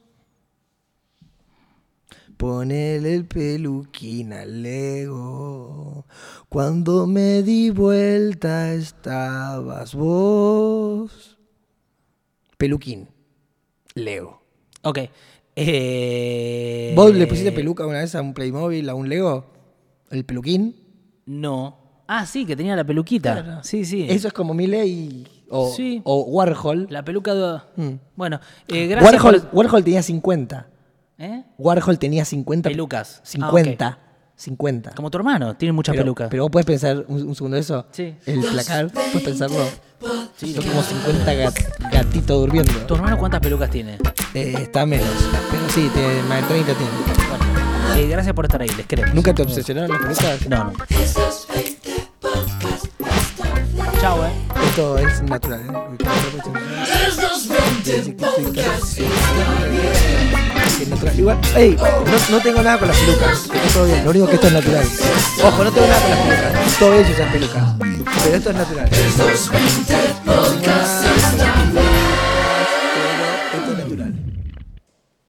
[2.36, 6.06] Ponele el peluquín al Lego.
[6.48, 11.38] Cuando me di vuelta estabas vos.
[12.58, 13.08] Peluquín.
[13.94, 14.42] Lego.
[14.82, 14.98] Ok.
[15.54, 19.46] Eh, ¿Vos le pusiste peluca una vez a un Playmobil, a un Lego?
[20.10, 20.74] ¿El peluquín?
[21.26, 21.78] No.
[22.14, 23.42] Ah, sí, que tenía la peluquita.
[23.42, 23.60] Claro.
[23.64, 24.06] Sí, sí.
[24.08, 26.02] Eso es como Miley o, Sí.
[26.04, 26.86] o Warhol.
[26.90, 27.60] La peluca de...
[27.76, 27.94] Mm.
[28.16, 28.38] Bueno,
[28.68, 30.66] eh, gracias Warhol, por- Warhol tenía 50.
[31.18, 31.44] ¿Eh?
[31.56, 32.68] Warhol tenía 50.
[32.68, 33.18] Pelucas.
[33.20, 33.98] Ah, 50.
[34.36, 34.90] 50.
[34.94, 36.28] Como tu hermano, tiene muchas pero, pelucas.
[36.30, 37.86] pero vos puedes pensar un, un segundo eso.
[37.92, 38.14] Sí.
[38.26, 39.56] El placar, puedes pensarlo.
[40.00, 42.72] Son como 50 gat- gatitos durmiendo.
[42.86, 43.98] ¿Tu hermano cuántas pelucas tiene?
[44.34, 45.06] Eh, está menos.
[45.50, 46.92] Pero sí, tiene, más de 30 tiene.
[47.28, 49.14] Bueno, eh, gracias por estar ahí, les queremos.
[49.14, 50.48] ¿Nunca te obsesionaron las pelucas?
[50.48, 50.72] No, no.
[54.02, 54.32] Chao, eh.
[54.66, 55.70] Esto es natural, ¿eh?
[60.88, 61.18] Natural.
[61.20, 63.44] Igual, ey, no, no tengo nada con las pelucas.
[63.44, 64.02] Está todo bien.
[64.02, 64.84] Lo único que esto es natural.
[65.44, 66.78] Ojo, no tengo nada con las pelucas.
[66.80, 67.62] Todo si usas pelucas.
[68.24, 68.90] Pero esto es natural.